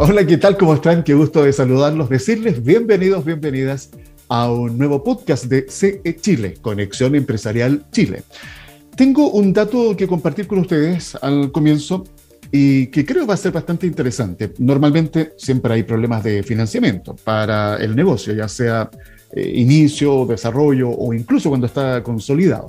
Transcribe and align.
Hola, 0.00 0.24
¿qué 0.24 0.36
tal? 0.36 0.56
¿Cómo 0.56 0.74
están? 0.74 1.02
Qué 1.02 1.12
gusto 1.12 1.42
de 1.42 1.52
saludarlos, 1.52 2.08
decirles 2.08 2.62
bienvenidos, 2.62 3.24
bienvenidas 3.24 3.90
a 4.28 4.48
un 4.48 4.78
nuevo 4.78 5.02
podcast 5.02 5.46
de 5.46 5.66
CE 5.68 6.16
Chile, 6.20 6.54
Conexión 6.62 7.16
Empresarial 7.16 7.84
Chile. 7.90 8.22
Tengo 8.96 9.32
un 9.32 9.52
dato 9.52 9.96
que 9.96 10.06
compartir 10.06 10.46
con 10.46 10.60
ustedes 10.60 11.16
al 11.20 11.50
comienzo 11.50 12.04
y 12.52 12.86
que 12.86 13.04
creo 13.04 13.26
va 13.26 13.34
a 13.34 13.36
ser 13.36 13.50
bastante 13.50 13.88
interesante. 13.88 14.52
Normalmente 14.58 15.32
siempre 15.36 15.74
hay 15.74 15.82
problemas 15.82 16.22
de 16.22 16.44
financiamiento 16.44 17.16
para 17.16 17.76
el 17.78 17.96
negocio, 17.96 18.32
ya 18.32 18.46
sea 18.46 18.88
eh, 19.32 19.52
inicio, 19.56 20.26
desarrollo 20.26 20.90
o 20.90 21.12
incluso 21.12 21.48
cuando 21.48 21.66
está 21.66 22.04
consolidado. 22.04 22.68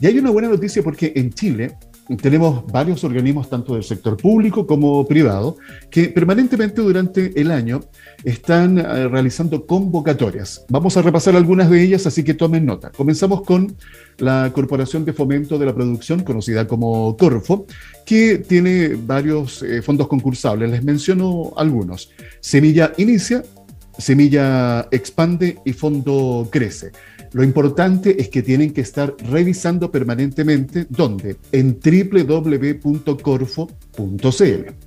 Y 0.00 0.06
hay 0.06 0.18
una 0.18 0.30
buena 0.30 0.48
noticia 0.48 0.82
porque 0.82 1.12
en 1.14 1.32
Chile 1.32 1.76
tenemos 2.20 2.66
varios 2.66 3.02
organismos, 3.04 3.48
tanto 3.48 3.74
del 3.74 3.84
sector 3.84 4.16
público 4.16 4.66
como 4.66 5.06
privado, 5.06 5.56
que 5.90 6.08
permanentemente 6.08 6.82
durante 6.82 7.38
el 7.40 7.50
año 7.50 7.80
están 8.24 8.78
eh, 8.78 9.08
realizando 9.08 9.66
convocatorias. 9.66 10.64
Vamos 10.68 10.96
a 10.96 11.02
repasar 11.02 11.34
algunas 11.36 11.70
de 11.70 11.82
ellas, 11.82 12.06
así 12.06 12.22
que 12.22 12.34
tomen 12.34 12.66
nota. 12.66 12.90
Comenzamos 12.90 13.42
con 13.42 13.74
la 14.18 14.50
Corporación 14.54 15.04
de 15.04 15.12
Fomento 15.12 15.58
de 15.58 15.66
la 15.66 15.74
Producción, 15.74 16.22
conocida 16.24 16.66
como 16.66 17.16
Corfo, 17.16 17.66
que 18.04 18.38
tiene 18.38 18.96
varios 18.96 19.62
eh, 19.62 19.80
fondos 19.80 20.08
concursables. 20.08 20.70
Les 20.70 20.84
menciono 20.84 21.52
algunos. 21.56 22.10
Semilla 22.40 22.92
Inicia, 22.98 23.42
Semilla 23.98 24.88
Expande 24.90 25.58
y 25.64 25.72
Fondo 25.72 26.48
Crece. 26.50 26.92
Lo 27.34 27.42
importante 27.42 28.22
es 28.22 28.28
que 28.28 28.42
tienen 28.44 28.72
que 28.72 28.80
estar 28.80 29.16
revisando 29.28 29.90
permanentemente, 29.90 30.86
¿dónde? 30.88 31.36
En 31.50 31.80
www.corfo.cl. 31.80 33.10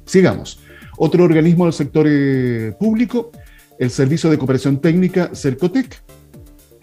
Sigamos. 0.05 0.59
Otro 0.97 1.25
organismo 1.25 1.65
del 1.65 1.73
sector 1.73 2.05
eh, 2.09 2.73
público, 2.79 3.31
el 3.77 3.91
Servicio 3.91 4.29
de 4.29 4.37
Cooperación 4.37 4.79
Técnica, 4.79 5.29
Cercotec, 5.35 6.01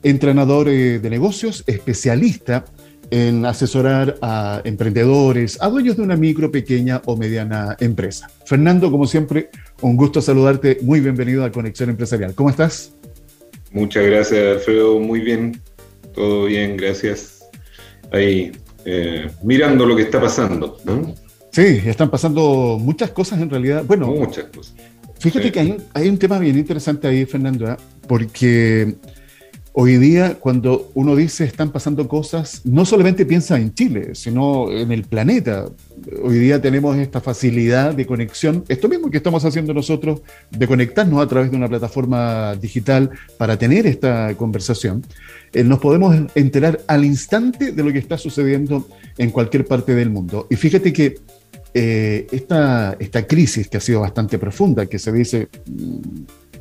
entrenador 0.04 0.68
eh, 0.68 1.00
de 1.00 1.10
negocios, 1.10 1.64
especialista 1.68 2.66
en 3.12 3.46
asesorar 3.46 4.18
a 4.22 4.62
emprendedores, 4.64 5.62
a 5.62 5.70
dueños 5.70 5.98
de 5.98 6.04
una 6.04 6.16
micro, 6.16 6.52
pequeña 6.52 7.02
o 7.06 7.16
mediana 7.16 7.76
empresa. 7.80 8.30
Fernando, 8.46 8.92
como 8.92 9.08
siempre, 9.08 9.50
un 9.82 9.96
gusto 9.96 10.22
saludarte. 10.22 10.80
Muy 10.82 11.00
bienvenido 11.00 11.44
a 11.44 11.52
Conexión 11.52 11.90
Empresarial. 11.90 12.34
¿Cómo 12.36 12.50
estás? 12.50 12.94
Muchas 13.72 14.06
gracias, 14.06 14.58
Alfredo. 14.58 15.00
Muy 15.00 15.20
bien. 15.20 15.62
Todo 16.14 16.46
bien, 16.46 16.78
gracias. 16.78 17.44
Ahí, 18.12 18.52
eh, 18.86 19.30
mirando 19.44 19.86
lo 19.86 19.96
que 19.96 20.04
está 20.04 20.22
pasando. 20.22 20.78
Sí, 21.52 21.82
están 21.86 22.10
pasando 22.10 22.78
muchas 22.80 23.12
cosas 23.12 23.42
en 23.42 23.50
realidad. 23.50 23.84
Bueno, 23.86 24.08
muchas 24.08 24.46
cosas. 24.46 24.76
Fíjate 25.20 25.52
que 25.52 25.60
hay, 25.60 25.78
hay, 25.94 26.10
un 26.10 26.18
tema 26.18 26.38
bien 26.38 26.58
interesante 26.58 27.08
ahí, 27.08 27.26
Fernando, 27.26 27.70
¿eh? 27.70 27.76
porque 28.08 28.96
Hoy 29.78 29.98
día, 29.98 30.38
cuando 30.40 30.90
uno 30.94 31.18
dice 31.18 31.44
están 31.44 31.70
pasando 31.70 32.08
cosas, 32.08 32.62
no 32.64 32.86
solamente 32.86 33.26
piensa 33.26 33.60
en 33.60 33.74
Chile, 33.74 34.16
sino 34.16 34.72
en 34.72 34.90
el 34.94 35.04
planeta. 35.04 35.66
Hoy 36.24 36.40
día 36.40 36.62
tenemos 36.62 36.96
esta 36.96 37.20
facilidad 37.20 37.94
de 37.94 38.06
conexión, 38.06 38.64
esto 38.70 38.88
mismo 38.88 39.12
que 39.12 39.18
estamos 39.18 39.44
haciendo 39.44 39.74
nosotros, 39.74 40.22
de 40.50 40.66
conectarnos 40.66 41.22
a 41.22 41.28
través 41.28 41.52
de 41.52 41.58
una 41.58 41.68
plataforma 41.68 42.56
digital 42.56 43.10
para 43.38 43.58
tener 43.58 43.86
esta 43.86 44.34
conversación. 44.38 45.04
Eh, 45.52 45.66
nos 45.66 45.80
podemos 45.80 46.16
enterar 46.36 46.80
al 46.88 47.04
instante 47.04 47.74
de 47.74 47.84
lo 47.84 47.92
que 47.92 48.00
está 48.00 48.18
sucediendo 48.18 48.88
en 49.18 49.30
cualquier 49.30 49.66
parte 49.66 49.94
del 49.94 50.10
mundo. 50.10 50.48
Y 50.50 50.56
fíjate 50.56 50.94
que 50.94 51.20
eh, 51.74 52.28
esta, 52.32 52.96
esta 52.98 53.28
crisis 53.28 53.68
que 53.68 53.76
ha 53.76 53.82
sido 53.82 54.00
bastante 54.00 54.40
profunda, 54.40 54.86
que 54.86 55.00
se 55.00 55.12
dice 55.12 55.50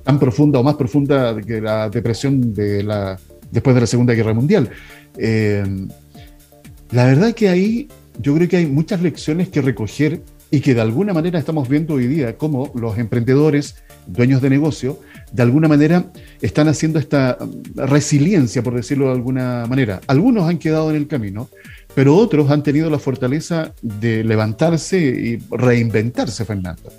tan 0.04 0.18
profunda 0.18 0.60
o 0.60 0.62
más 0.62 0.76
profunda 0.76 1.36
que 1.40 1.60
la 1.60 1.88
depresión 1.88 2.54
de 2.54 2.82
la, 2.82 3.18
después 3.50 3.74
de 3.74 3.80
la 3.80 3.86
Segunda 3.86 4.14
Guerra 4.14 4.34
Mundial. 4.34 4.70
Eh, 5.16 5.64
la 6.90 7.06
verdad 7.06 7.32
que 7.34 7.48
ahí 7.48 7.88
yo 8.20 8.34
creo 8.34 8.48
que 8.48 8.58
hay 8.58 8.66
muchas 8.66 9.02
lecciones 9.02 9.48
que 9.48 9.60
recoger 9.60 10.22
y 10.50 10.60
que 10.60 10.74
de 10.74 10.80
alguna 10.80 11.12
manera 11.12 11.38
estamos 11.38 11.68
viendo 11.68 11.94
hoy 11.94 12.06
día 12.06 12.36
cómo 12.36 12.70
los 12.76 12.96
emprendedores, 12.98 13.76
dueños 14.06 14.40
de 14.40 14.50
negocio, 14.50 15.00
de 15.32 15.42
alguna 15.42 15.66
manera 15.66 16.12
están 16.40 16.68
haciendo 16.68 17.00
esta 17.00 17.38
resiliencia, 17.74 18.62
por 18.62 18.74
decirlo 18.74 19.06
de 19.06 19.14
alguna 19.14 19.66
manera. 19.66 20.00
Algunos 20.06 20.48
han 20.48 20.58
quedado 20.58 20.90
en 20.90 20.96
el 20.96 21.08
camino, 21.08 21.48
pero 21.94 22.14
otros 22.14 22.50
han 22.50 22.62
tenido 22.62 22.88
la 22.88 23.00
fortaleza 23.00 23.72
de 23.82 24.22
levantarse 24.22 24.98
y 24.98 25.38
reinventarse, 25.50 26.44
Fernando. 26.44 26.92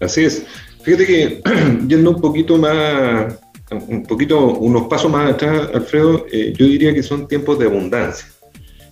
Así 0.00 0.24
es. 0.24 0.44
Fíjate 0.84 1.06
que 1.06 1.42
yendo 1.88 2.10
un 2.10 2.20
poquito 2.20 2.58
más, 2.58 3.38
un 3.88 4.02
poquito, 4.02 4.38
unos 4.38 4.86
pasos 4.86 5.10
más 5.10 5.32
atrás, 5.32 5.70
Alfredo, 5.72 6.26
eh, 6.30 6.52
yo 6.56 6.66
diría 6.66 6.92
que 6.92 7.02
son 7.02 7.26
tiempos 7.26 7.58
de 7.58 7.66
abundancia. 7.66 8.28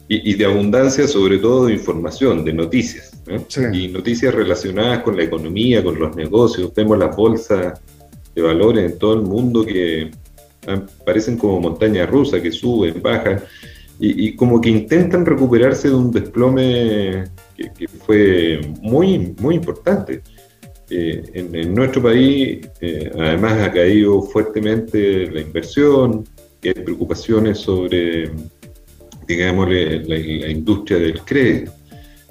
Y, 0.09 0.35
de 0.35 0.45
abundancia 0.45 1.09
sobre 1.09 1.39
todo 1.39 1.67
de 1.67 1.73
información, 1.73 2.45
de 2.45 2.53
noticias. 2.53 3.13
Y 3.73 3.89
noticias 3.89 4.35
relacionadas 4.35 5.03
con 5.03 5.17
la 5.17 5.23
economía, 5.23 5.83
con 5.83 5.99
los 5.99 6.15
negocios. 6.15 6.71
Vemos 6.75 6.99
las 6.99 7.17
bolsas 7.17 7.81
de 8.35 8.43
valores 8.43 8.93
en 8.93 8.99
todo 8.99 9.15
el 9.15 9.23
mundo 9.23 9.65
que 9.65 10.11
parecen 11.07 11.39
como 11.39 11.61
montañas 11.61 12.11
rusas, 12.11 12.43
que 12.43 12.53
suben, 12.53 13.01
bajan. 13.01 13.41
Y, 13.99 14.35
como 14.35 14.61
que 14.61 14.69
intentan 14.69 15.25
recuperarse 15.25 15.89
de 15.89 15.95
un 15.95 16.11
desplome 16.11 17.25
que, 17.57 17.73
que 17.73 17.89
fue 17.89 18.61
muy, 18.83 19.35
muy 19.41 19.55
importante. 19.55 20.21
Eh, 20.95 21.23
en, 21.33 21.75
nuestro 21.75 22.03
país, 22.03 22.69
eh, 22.83 23.11
además, 23.19 23.63
ha 23.63 23.73
caído 23.73 24.21
fuertemente 24.21 25.31
la 25.31 25.41
inversión, 25.41 26.23
hay 26.63 26.75
preocupaciones 26.75 27.61
sobre, 27.61 28.31
digamos, 29.27 29.71
la, 29.71 30.51
industria 30.51 30.99
del 30.99 31.23
crédito. 31.23 31.73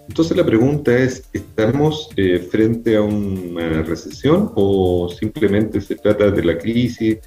Entonces 0.07 0.37
la 0.37 0.45
pregunta 0.45 0.95
es, 0.95 1.23
¿estamos 1.33 2.09
eh, 2.17 2.37
frente 2.37 2.97
a 2.97 3.01
una 3.01 3.81
recesión 3.81 4.51
o 4.53 5.09
simplemente 5.09 5.81
se 5.81 5.95
trata 5.95 6.29
de 6.29 6.43
la 6.43 6.55
crisis 6.55 7.17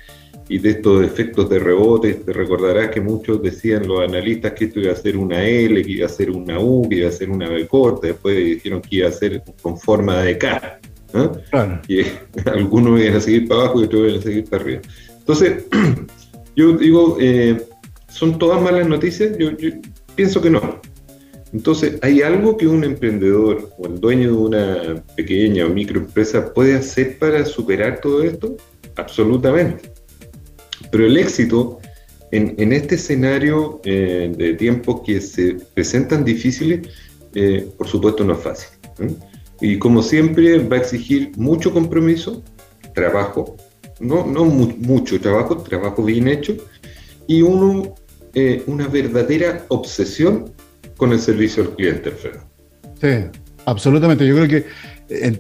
y 0.49 0.59
de 0.59 0.71
estos 0.71 1.05
efectos 1.05 1.51
de 1.51 1.59
rebote? 1.59 2.15
Te 2.15 2.33
recordarás 2.33 2.91
que 2.91 3.01
muchos 3.01 3.43
decían 3.43 3.89
los 3.89 4.01
analistas 4.01 4.53
que 4.53 4.67
esto 4.67 4.79
iba 4.79 4.93
a 4.93 4.97
ser 4.97 5.17
una 5.17 5.45
L, 5.45 5.83
que 5.83 5.91
iba 5.91 6.07
a 6.07 6.11
ser 6.11 6.31
una 6.31 6.61
U, 6.61 6.89
que 6.89 6.97
iba 6.97 7.09
a 7.09 7.13
ser 7.13 7.29
una 7.29 7.49
B 7.49 7.67
corta, 7.67 8.07
después 8.07 8.37
dijeron 8.37 8.81
que 8.81 8.97
iba 8.97 9.09
a 9.09 9.13
ser 9.13 9.43
con 9.61 9.77
forma 9.77 10.21
de 10.21 10.39
K. 10.39 10.81
Y 11.89 12.03
algunos 12.49 13.01
iban 13.01 13.17
a 13.17 13.21
seguir 13.21 13.49
para 13.49 13.63
abajo 13.63 13.81
y 13.81 13.85
otros 13.85 14.09
iban 14.09 14.21
a 14.21 14.23
seguir 14.23 14.45
para 14.45 14.63
arriba. 14.63 14.81
Entonces, 15.19 15.65
yo 16.57 16.77
digo, 16.77 17.17
eh, 17.21 17.63
¿son 18.09 18.39
todas 18.39 18.61
malas 18.61 18.89
noticias? 18.89 19.37
Yo, 19.39 19.51
pienso 20.15 20.41
que 20.41 20.51
no. 20.51 20.81
Entonces, 21.53 21.99
¿hay 22.03 22.21
algo 22.23 22.57
que 22.57 22.67
un 22.67 22.83
emprendedor 22.83 23.71
o 23.79 23.87
el 23.87 24.01
dueño 24.01 24.33
de 24.33 24.37
una 24.37 25.05
pequeña 25.15 25.67
o 25.67 25.69
microempresa 25.69 26.53
puede 26.53 26.75
hacer 26.75 27.19
para 27.19 27.45
superar 27.45 28.01
todo 28.01 28.23
esto? 28.25 28.57
Absolutamente. 28.97 29.93
Pero 30.91 31.07
el 31.07 31.17
éxito 31.17 31.79
en, 32.33 32.73
este 32.73 32.97
escenario 32.97 33.81
eh, 33.85 34.33
de 34.37 34.55
tiempos 34.55 35.03
que 35.07 35.21
se 35.21 35.57
presentan 35.73 36.25
difíciles, 36.25 36.89
eh, 37.35 37.69
por 37.77 37.87
supuesto 37.87 38.25
no 38.25 38.33
es 38.33 38.41
fácil. 38.41 38.71
Y 39.61 39.79
como 39.79 40.03
siempre 40.03 40.59
va 40.59 40.77
a 40.77 40.81
exigir 40.81 41.33
mucho 41.37 41.73
compromiso, 41.73 42.43
trabajo, 42.95 43.57
no, 44.01 44.27
no 44.27 44.45
mucho 44.45 45.21
trabajo, 45.21 45.59
trabajo 45.59 46.05
bien 46.05 46.29
hecho, 46.29 46.57
y 47.27 47.43
uno, 47.43 47.95
eh, 48.35 48.63
una 48.67 48.89
verdadera 48.89 49.65
obsesión 49.69 50.53
con 50.97 51.13
el 51.13 51.21
servicio 51.21 51.63
al 51.63 51.75
cliente, 51.75 52.11
Alfredo. 52.11 52.41
Sí, 53.01 53.39
absolutamente. 53.65 54.27
Yo 54.27 54.35
creo 54.37 54.49
que, 54.49 54.67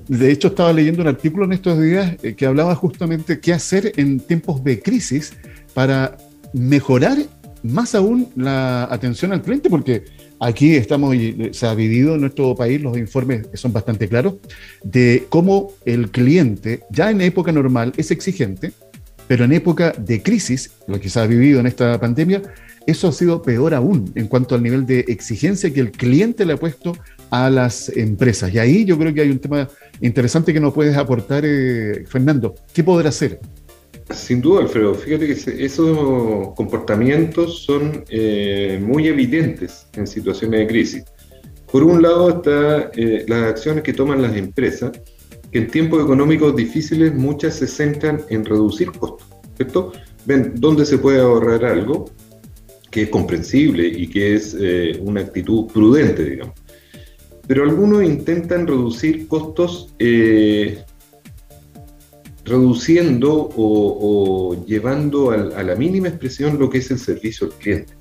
de 0.08 0.30
hecho, 0.30 0.48
estaba 0.48 0.72
leyendo 0.72 1.02
un 1.02 1.08
artículo 1.08 1.44
en 1.44 1.52
estos 1.52 1.80
días 1.80 2.16
eh, 2.22 2.34
que 2.34 2.46
hablaba 2.46 2.74
justamente 2.74 3.40
qué 3.40 3.52
hacer 3.52 3.92
en 3.96 4.20
tiempos 4.20 4.62
de 4.64 4.80
crisis 4.80 5.32
para 5.74 6.16
mejorar 6.52 7.18
más 7.62 7.94
aún 7.94 8.28
la 8.36 8.84
atención 8.84 9.32
al 9.32 9.42
cliente, 9.42 9.70
porque 9.70 10.04
aquí 10.40 10.74
estamos, 10.74 11.16
se 11.52 11.66
ha 11.66 11.74
vivido 11.74 12.14
en 12.14 12.22
nuestro 12.22 12.54
país, 12.54 12.80
los 12.80 12.96
informes 12.96 13.46
son 13.54 13.72
bastante 13.72 14.08
claros, 14.08 14.34
de 14.82 15.26
cómo 15.28 15.72
el 15.84 16.10
cliente, 16.10 16.80
ya 16.90 17.10
en 17.10 17.20
época 17.20 17.52
normal, 17.52 17.92
es 17.96 18.10
exigente, 18.10 18.72
pero 19.26 19.44
en 19.44 19.52
época 19.52 19.92
de 19.92 20.22
crisis, 20.22 20.72
lo 20.86 21.00
que 21.00 21.08
se 21.08 21.18
ha 21.20 21.26
vivido 21.26 21.60
en 21.60 21.66
esta 21.66 21.98
pandemia, 21.98 22.42
eso 22.86 23.08
ha 23.08 23.12
sido 23.12 23.40
peor 23.40 23.72
aún 23.72 24.12
en 24.14 24.28
cuanto 24.28 24.54
al 24.54 24.62
nivel 24.62 24.84
de 24.84 25.00
exigencia 25.00 25.72
que 25.72 25.80
el 25.80 25.90
cliente 25.90 26.44
le 26.44 26.52
ha 26.52 26.56
puesto 26.58 26.94
a 27.30 27.48
las 27.48 27.88
empresas. 27.88 28.52
Y 28.52 28.58
ahí 28.58 28.84
yo 28.84 28.98
creo 28.98 29.14
que 29.14 29.22
hay 29.22 29.30
un 29.30 29.38
tema 29.38 29.68
interesante 30.02 30.52
que 30.52 30.60
nos 30.60 30.74
puedes 30.74 30.96
aportar, 30.96 31.44
eh, 31.46 32.04
Fernando. 32.06 32.54
¿Qué 32.74 32.84
podrá 32.84 33.08
hacer? 33.08 33.40
Sin 34.10 34.40
duda, 34.40 34.60
Alfredo. 34.62 34.94
Fíjate 34.94 35.26
que 35.26 35.64
esos 35.64 36.54
comportamientos 36.54 37.62
son 37.62 38.04
eh, 38.08 38.78
muy 38.82 39.08
evidentes 39.08 39.86
en 39.94 40.06
situaciones 40.06 40.60
de 40.60 40.66
crisis. 40.66 41.04
Por 41.72 41.82
un 41.82 42.02
lado, 42.02 42.28
están 42.28 42.90
eh, 42.94 43.24
las 43.26 43.50
acciones 43.50 43.82
que 43.82 43.94
toman 43.94 44.20
las 44.20 44.36
empresas, 44.36 44.92
que 45.50 45.58
en 45.58 45.68
tiempos 45.68 46.04
económicos 46.04 46.54
difíciles 46.54 47.14
muchas 47.14 47.54
se 47.54 47.66
centran 47.66 48.22
en 48.28 48.44
reducir 48.44 48.92
costos, 48.92 49.26
¿cierto? 49.56 49.92
Ven 50.26 50.52
dónde 50.56 50.84
se 50.84 50.98
puede 50.98 51.20
ahorrar 51.20 51.64
algo 51.64 52.10
que 52.90 53.02
es 53.02 53.08
comprensible 53.08 53.88
y 53.88 54.06
que 54.06 54.34
es 54.34 54.56
eh, 54.60 55.00
una 55.00 55.22
actitud 55.22 55.66
prudente, 55.66 56.24
digamos. 56.24 56.54
Pero 57.46 57.64
algunos 57.64 58.04
intentan 58.04 58.66
reducir 58.66 59.26
costos 59.26 59.94
reduciendo 62.44 63.50
o, 63.56 64.64
llevando 64.66 65.30
a, 65.30 65.62
la 65.62 65.74
mínima 65.74 66.08
expresión 66.08 66.58
lo 66.58 66.68
que 66.68 66.78
es 66.78 66.90
el 66.90 66.98
servicio 66.98 67.46
al 67.46 67.54
cliente. 67.54 67.94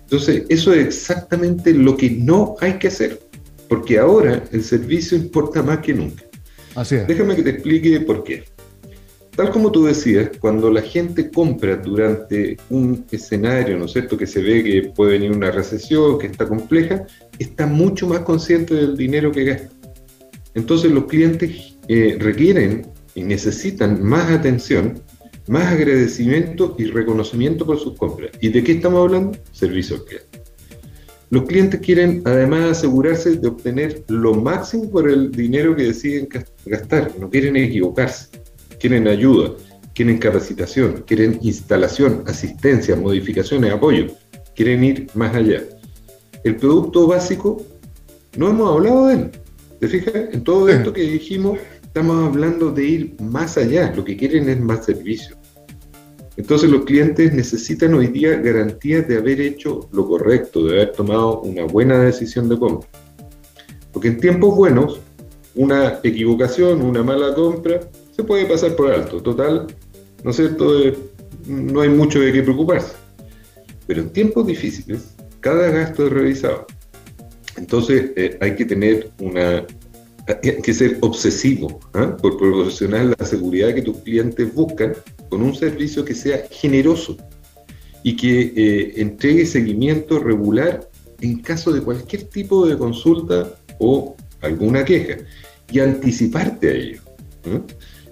Entonces, 0.00 0.44
eso 0.48 0.72
es 0.72 0.86
exactamente 0.86 1.72
lo 1.72 1.96
que 1.96 2.10
no 2.10 2.56
hay 2.60 2.78
que 2.78 2.88
hacer, 2.88 3.20
porque 3.68 3.98
ahora 3.98 4.44
el 4.52 4.62
servicio 4.62 5.16
importa 5.16 5.62
más 5.62 5.78
que 5.78 5.94
nunca. 5.94 6.24
Así 6.74 6.96
es. 6.96 7.06
Déjame 7.06 7.36
que 7.36 7.42
te 7.42 7.50
explique 7.50 8.00
por 8.00 8.24
qué. 8.24 8.44
Tal 9.36 9.50
como 9.50 9.72
tú 9.72 9.86
decías, 9.86 10.30
cuando 10.40 10.70
la 10.70 10.82
gente 10.82 11.30
compra 11.30 11.76
durante 11.76 12.58
un 12.68 13.06
escenario, 13.10 13.78
¿no 13.78 13.86
es 13.86 13.92
cierto?, 13.92 14.18
que 14.18 14.26
se 14.26 14.42
ve 14.42 14.62
que 14.62 14.92
puede 14.94 15.12
venir 15.12 15.32
una 15.32 15.50
recesión, 15.50 16.18
que 16.18 16.26
está 16.26 16.46
compleja, 16.46 17.06
está 17.38 17.66
mucho 17.66 18.06
más 18.06 18.20
consciente 18.20 18.74
del 18.74 18.94
dinero 18.94 19.32
que 19.32 19.44
gasta. 19.44 19.70
Entonces 20.54 20.92
los 20.92 21.06
clientes 21.06 21.76
eh, 21.88 22.16
requieren 22.18 22.91
y 23.14 23.22
necesitan 23.22 24.02
más 24.02 24.30
atención, 24.30 25.02
más 25.48 25.72
agradecimiento 25.72 26.74
y 26.78 26.84
reconocimiento 26.84 27.66
por 27.66 27.78
sus 27.78 27.96
compras. 27.96 28.30
¿Y 28.40 28.48
de 28.48 28.62
qué 28.62 28.72
estamos 28.72 29.00
hablando? 29.00 29.38
Servicio 29.52 29.96
al 29.96 30.04
cliente. 30.04 30.42
Los 31.30 31.44
clientes 31.44 31.80
quieren 31.80 32.22
además 32.26 32.78
asegurarse 32.78 33.36
de 33.36 33.48
obtener 33.48 34.04
lo 34.08 34.34
máximo 34.34 34.90
por 34.90 35.08
el 35.08 35.30
dinero 35.32 35.74
que 35.74 35.84
deciden 35.84 36.28
gastar, 36.66 37.12
no 37.18 37.30
quieren 37.30 37.56
equivocarse, 37.56 38.28
quieren 38.78 39.08
ayuda, 39.08 39.52
quieren 39.94 40.18
capacitación, 40.18 41.04
quieren 41.06 41.38
instalación, 41.40 42.22
asistencia, 42.26 42.96
modificaciones, 42.96 43.72
apoyo, 43.72 44.08
quieren 44.54 44.84
ir 44.84 45.06
más 45.14 45.34
allá. 45.34 45.62
El 46.44 46.56
producto 46.56 47.06
básico, 47.06 47.64
no 48.36 48.50
hemos 48.50 48.70
hablado 48.70 49.06
de 49.06 49.14
él. 49.14 49.30
¿Te 49.80 49.88
fijas? 49.88 50.14
En 50.32 50.44
todo 50.44 50.68
esto 50.68 50.92
que 50.92 51.02
dijimos, 51.02 51.58
estamos 51.92 52.24
hablando 52.24 52.70
de 52.70 52.84
ir 52.86 53.16
más 53.20 53.58
allá, 53.58 53.92
lo 53.94 54.02
que 54.02 54.16
quieren 54.16 54.48
es 54.48 54.58
más 54.58 54.86
servicio. 54.86 55.36
Entonces 56.38 56.70
los 56.70 56.86
clientes 56.86 57.34
necesitan 57.34 57.92
hoy 57.92 58.06
día 58.06 58.38
garantías 58.38 59.06
de 59.06 59.18
haber 59.18 59.42
hecho 59.42 59.90
lo 59.92 60.08
correcto, 60.08 60.64
de 60.64 60.72
haber 60.72 60.92
tomado 60.92 61.42
una 61.42 61.64
buena 61.64 61.98
decisión 61.98 62.48
de 62.48 62.58
compra. 62.58 62.88
Porque 63.92 64.08
en 64.08 64.20
tiempos 64.20 64.56
buenos, 64.56 65.00
una 65.54 66.00
equivocación, 66.02 66.80
una 66.80 67.02
mala 67.02 67.34
compra, 67.34 67.80
se 68.16 68.24
puede 68.24 68.46
pasar 68.46 68.74
por 68.74 68.90
alto. 68.90 69.20
Total, 69.20 69.66
¿no 70.24 70.30
es 70.30 70.36
cierto? 70.36 70.72
no 71.46 71.82
hay 71.82 71.90
mucho 71.90 72.20
de 72.20 72.32
qué 72.32 72.42
preocuparse. 72.42 72.94
Pero 73.86 74.00
en 74.00 74.08
tiempos 74.08 74.46
difíciles, 74.46 75.14
cada 75.40 75.68
gasto 75.68 76.06
es 76.06 76.12
revisado. 76.14 76.66
Entonces 77.58 78.12
eh, 78.16 78.38
hay 78.40 78.56
que 78.56 78.64
tener 78.64 79.10
una 79.20 79.66
hay 80.26 80.62
que 80.62 80.74
ser 80.74 80.98
obsesivo 81.00 81.80
¿ah? 81.94 82.16
por 82.20 82.36
proporcionar 82.36 83.14
la 83.18 83.26
seguridad 83.26 83.74
que 83.74 83.82
tus 83.82 83.98
clientes 83.98 84.54
buscan 84.54 84.94
con 85.28 85.42
un 85.42 85.54
servicio 85.54 86.04
que 86.04 86.14
sea 86.14 86.46
generoso 86.50 87.16
y 88.02 88.16
que 88.16 88.52
eh, 88.56 88.92
entregue 89.00 89.46
seguimiento 89.46 90.18
regular 90.18 90.88
en 91.20 91.40
caso 91.40 91.72
de 91.72 91.80
cualquier 91.80 92.24
tipo 92.24 92.66
de 92.66 92.76
consulta 92.76 93.54
o 93.78 94.16
alguna 94.40 94.84
queja 94.84 95.18
y 95.70 95.80
anticiparte 95.80 96.68
a 96.68 96.72
ello. 96.72 97.00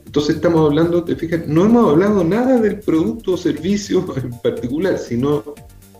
Entonces 0.07 0.37
estamos 0.37 0.67
hablando, 0.67 1.05
te 1.05 1.15
fijas, 1.15 1.47
no 1.47 1.67
hemos 1.67 1.91
hablado 1.91 2.25
nada 2.25 2.61
del 2.61 2.81
producto 2.81 3.35
o 3.35 3.37
servicio 3.37 4.05
en 4.23 4.31
particular, 4.41 4.99
sino 4.99 5.55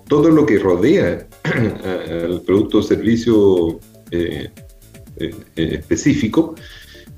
todo 0.09 0.31
lo 0.31 0.45
que 0.45 0.59
rodea 0.59 1.29
al 1.45 2.43
producto 2.43 2.79
o 2.79 2.83
servicio 2.83 3.79
eh, 4.11 4.51
eh, 4.51 4.51
eh, 4.51 4.51
específico, 5.57 6.55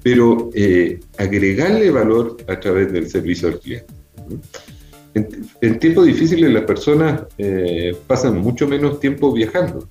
pero 0.02 0.50
eh, 0.54 1.00
agregarle 1.18 1.90
valor 1.90 2.36
a 2.48 2.58
través 2.58 2.92
del 2.92 3.08
servicio 3.08 3.48
al 3.48 3.60
cliente. 3.60 3.92
En, 5.14 5.78
tiempos 5.78 6.06
difíciles 6.06 6.50
las 6.50 6.64
personas 6.64 7.24
pasan 8.06 8.38
mucho 8.38 8.66
menos 8.66 8.98
tiempo 8.98 9.32
viajando, 9.32 9.86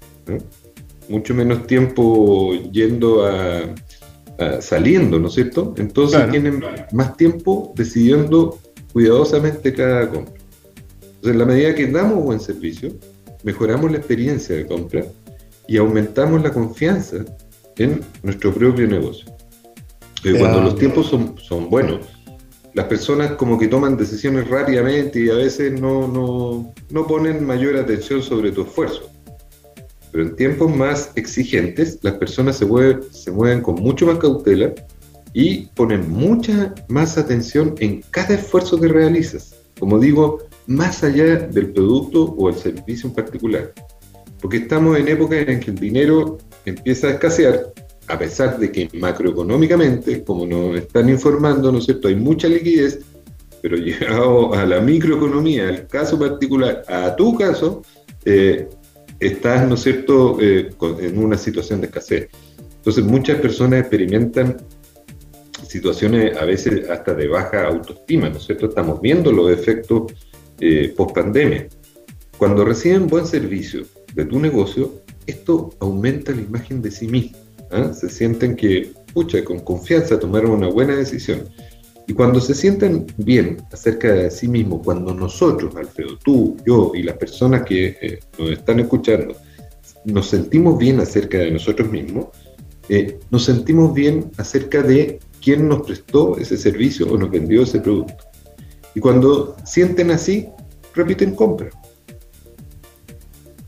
mucho 1.09 1.35
menos 1.35 1.67
tiempo 1.67 2.53
yendo 2.71 3.25
a, 3.25 3.75
saliendo, 4.59 5.19
¿no 5.19 5.27
es 5.27 5.35
cierto? 5.35 5.75
Entonces 5.77 6.29
tienen 6.31 6.63
más 6.91 7.15
tiempo 7.15 7.71
decidiendo 7.75 8.59
cuidadosamente 8.91 9.73
cada 9.73 10.09
compra. 10.09 10.33
Entonces, 11.21 11.31
en 11.33 11.37
la 11.37 11.45
medida 11.45 11.75
que 11.75 11.87
damos 11.87 12.23
buen 12.23 12.39
servicio, 12.39 12.91
mejoramos 13.43 13.91
la 13.91 13.97
experiencia 13.97 14.55
de 14.55 14.65
compra 14.65 15.05
y 15.67 15.77
aumentamos 15.77 16.41
la 16.41 16.51
confianza 16.51 17.25
en 17.77 18.01
nuestro 18.23 18.53
propio 18.53 18.87
negocio. 18.87 19.25
Eh, 20.23 20.35
cuando 20.37 20.61
los 20.61 20.75
tiempos 20.75 21.07
son, 21.07 21.35
son 21.37 21.69
buenos, 21.69 22.05
las 22.73 22.85
personas 22.85 23.33
como 23.33 23.57
que 23.57 23.67
toman 23.67 23.97
decisiones 23.97 24.47
rápidamente 24.47 25.19
y 25.19 25.29
a 25.29 25.35
veces 25.35 25.79
no, 25.79 26.07
no, 26.07 26.73
no 26.89 27.07
ponen 27.07 27.45
mayor 27.45 27.75
atención 27.75 28.21
sobre 28.21 28.51
tu 28.51 28.61
esfuerzo. 28.61 29.09
Pero 30.11 30.25
en 30.25 30.35
tiempos 30.35 30.75
más 30.75 31.11
exigentes, 31.15 31.99
las 32.01 32.15
personas 32.15 32.57
se 32.57 32.65
mueven, 32.65 33.01
se 33.11 33.31
mueven 33.31 33.61
con 33.61 33.75
mucho 33.75 34.05
más 34.05 34.19
cautela 34.19 34.73
y 35.33 35.67
ponen 35.67 36.09
mucha 36.09 36.73
más 36.89 37.17
atención 37.17 37.75
en 37.79 38.01
cada 38.11 38.35
esfuerzo 38.35 38.79
que 38.79 38.87
realizas. 38.87 39.55
Como 39.79 39.99
digo, 39.99 40.39
más 40.67 41.03
allá 41.03 41.37
del 41.37 41.71
producto 41.71 42.35
o 42.37 42.49
el 42.49 42.55
servicio 42.55 43.09
en 43.09 43.15
particular. 43.15 43.73
Porque 44.41 44.57
estamos 44.57 44.97
en 44.97 45.07
época 45.07 45.39
en 45.39 45.59
que 45.59 45.71
el 45.71 45.77
dinero 45.77 46.37
empieza 46.65 47.07
a 47.07 47.11
escasear, 47.11 47.73
a 48.07 48.17
pesar 48.17 48.57
de 48.59 48.71
que 48.71 48.89
macroeconómicamente, 48.93 50.23
como 50.23 50.45
nos 50.45 50.77
están 50.77 51.09
informando, 51.09 51.71
¿no 51.71 51.79
es 51.79 51.85
cierto?, 51.85 52.07
hay 52.07 52.15
mucha 52.15 52.47
liquidez, 52.47 52.99
pero 53.61 53.77
llegado 53.77 54.53
a 54.53 54.65
la 54.65 54.79
microeconomía, 54.81 55.69
al 55.69 55.87
caso 55.87 56.19
particular, 56.19 56.83
a 56.87 57.15
tu 57.15 57.37
caso, 57.37 57.81
eh, 58.25 58.67
estás, 59.19 59.67
¿no 59.67 59.75
es 59.75 59.81
cierto?, 59.81 60.37
eh, 60.41 60.69
en 60.99 61.17
una 61.17 61.37
situación 61.37 61.81
de 61.81 61.87
escasez. 61.87 62.29
Entonces 62.77 63.03
muchas 63.03 63.39
personas 63.39 63.81
experimentan 63.81 64.57
situaciones 65.67 66.35
a 66.35 66.45
veces 66.45 66.89
hasta 66.89 67.13
de 67.13 67.27
baja 67.27 67.67
autoestima, 67.67 68.27
¿no 68.27 68.37
es 68.37 68.43
cierto? 68.43 68.65
Estamos 68.65 68.99
viendo 68.99 69.31
los 69.31 69.51
efectos 69.51 70.11
eh, 70.59 70.93
post 70.97 71.15
pandemia. 71.15 71.67
Cuando 72.37 72.65
reciben 72.65 73.07
buen 73.07 73.25
servicio 73.25 73.83
de 74.13 74.25
tu 74.25 74.39
negocio, 74.39 74.91
esto 75.31 75.71
aumenta 75.79 76.31
la 76.31 76.41
imagen 76.41 76.81
de 76.81 76.91
sí 76.91 77.07
mismo. 77.07 77.37
¿ah? 77.71 77.91
Se 77.93 78.09
sienten 78.09 78.55
que, 78.55 78.91
pucha, 79.13 79.43
con 79.43 79.59
confianza 79.59 80.19
tomaron 80.19 80.51
una 80.51 80.67
buena 80.67 80.95
decisión. 80.95 81.49
Y 82.07 82.13
cuando 82.13 82.41
se 82.41 82.53
sienten 82.53 83.05
bien 83.17 83.57
acerca 83.71 84.11
de 84.11 84.31
sí 84.31 84.47
mismo, 84.47 84.81
cuando 84.81 85.13
nosotros, 85.13 85.75
Alfredo, 85.75 86.17
tú, 86.23 86.57
yo 86.65 86.91
y 86.93 87.03
las 87.03 87.17
personas 87.17 87.63
que 87.63 87.97
eh, 88.01 88.19
nos 88.37 88.51
están 88.51 88.79
escuchando, 88.79 89.35
nos 90.05 90.27
sentimos 90.27 90.77
bien 90.77 90.99
acerca 90.99 91.37
de 91.37 91.51
nosotros 91.51 91.89
mismos, 91.89 92.27
eh, 92.89 93.19
nos 93.29 93.45
sentimos 93.45 93.93
bien 93.93 94.31
acerca 94.37 94.81
de 94.81 95.19
quién 95.41 95.67
nos 95.67 95.83
prestó 95.83 96.37
ese 96.37 96.57
servicio 96.57 97.11
o 97.11 97.17
nos 97.17 97.31
vendió 97.31 97.63
ese 97.63 97.79
producto. 97.79 98.25
Y 98.95 98.99
cuando 98.99 99.55
sienten 99.63 100.11
así, 100.11 100.49
repiten 100.93 101.35
compra. 101.35 101.69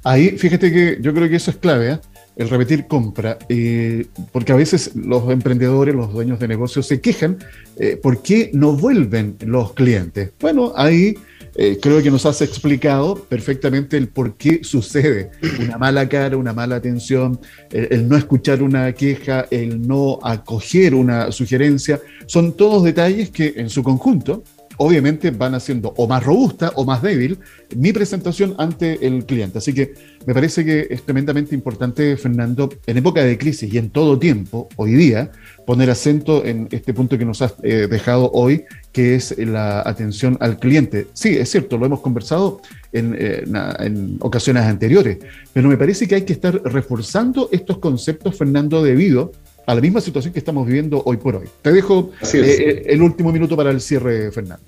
Ahí, 0.04 0.38
fíjate 0.38 0.72
que 0.72 0.98
yo 1.02 1.14
creo 1.14 1.30
que 1.30 1.38
eso 1.38 1.52
es 1.52 1.58
clave, 1.58 1.92
¿eh? 1.92 2.00
el 2.36 2.50
repetir 2.50 2.88
compra, 2.88 3.38
eh, 3.50 4.08
porque 4.32 4.52
a 4.52 4.56
veces 4.56 4.96
los 4.96 5.30
emprendedores, 5.30 5.94
los 5.94 6.12
dueños 6.12 6.40
de 6.40 6.48
negocios 6.48 6.88
se 6.88 7.00
quejan, 7.00 7.38
eh, 7.78 7.98
¿por 8.02 8.22
qué 8.22 8.50
no 8.54 8.74
vuelven 8.74 9.38
los 9.46 9.74
clientes? 9.74 10.32
Bueno, 10.40 10.74
ahí 10.76 11.16
eh, 11.56 11.78
creo 11.80 12.02
que 12.02 12.10
nos 12.10 12.26
has 12.26 12.42
explicado 12.42 13.16
perfectamente 13.16 13.96
el 13.98 14.08
por 14.08 14.36
qué 14.36 14.64
sucede 14.64 15.30
una 15.60 15.78
mala 15.78 16.10
cara, 16.10 16.36
una 16.36 16.54
mala 16.54 16.78
atención, 16.78 17.40
el 17.70 18.08
no 18.10 18.18
escuchar 18.18 18.64
una 18.64 18.92
queja, 18.94 19.46
el 19.52 19.88
no 19.88 20.20
acoger 20.24 20.96
una 20.96 21.32
sugerencia, 21.32 22.02
son 22.26 22.54
todos 22.54 22.84
detalles 22.84 23.30
que 23.30 23.54
en 23.58 23.70
su 23.70 23.84
conjunto 23.84 24.44
obviamente 24.78 25.32
van 25.32 25.56
haciendo 25.56 25.94
o 25.98 26.08
más 26.08 26.24
robusta 26.24 26.72
o 26.76 26.86
más 26.86 27.02
débil 27.02 27.40
mi 27.76 27.94
presentación 27.94 28.56
ante 28.58 29.06
el 29.06 29.26
cliente. 29.26 29.58
Así 29.58 29.74
que 29.74 29.94
me 30.26 30.34
parece 30.34 30.64
que 30.64 30.88
es 30.90 31.04
tremendamente 31.04 31.54
importante, 31.54 32.16
Fernando, 32.18 32.70
en 32.86 32.98
época 32.98 33.24
de 33.24 33.38
crisis 33.38 33.74
y 33.74 33.78
en 33.78 33.90
todo 33.90 34.18
tiempo, 34.18 34.70
hoy 34.78 34.94
día, 34.94 35.32
poner 35.66 35.90
acento 35.90 36.46
en 36.46 36.68
este 36.72 36.94
punto 36.94 37.18
que 37.18 37.26
nos 37.26 37.42
has 37.42 37.56
eh, 37.64 37.88
dejado 37.90 38.32
hoy, 38.34 38.64
que 38.92 39.16
es 39.16 39.38
la 39.38 39.82
atención 39.82 40.38
al 40.40 40.60
cliente. 40.60 41.08
Sí, 41.14 41.36
es 41.38 41.50
cierto, 41.50 41.78
lo 41.78 41.86
hemos 41.86 42.02
conversado 42.02 42.62
en, 42.92 43.16
eh, 43.18 43.44
en, 43.80 44.18
ocasiones 44.20 44.64
anteriores, 44.64 45.18
pero 45.52 45.68
me 45.68 45.78
parece 45.78 46.08
que 46.08 46.16
hay 46.16 46.22
que 46.24 46.34
estar 46.34 46.62
reforzando 46.64 47.50
estos 47.52 47.80
conceptos, 47.80 48.38
Fernando, 48.38 48.84
debido 48.84 49.32
a 49.32 49.43
la 49.68 49.82
misma 49.82 50.02
situación 50.02 50.34
que 50.34 50.40
estamos 50.40 50.66
viviendo 50.68 51.02
hoy 51.06 51.18
por 51.18 51.36
hoy. 51.36 51.48
Te 51.62 51.72
dejo 51.72 52.12
eh, 52.34 52.84
el 52.86 53.02
último 53.02 53.32
minuto 53.32 53.56
para 53.56 53.72
el 53.72 53.80
cierre, 53.82 54.32
Fernando. 54.32 54.64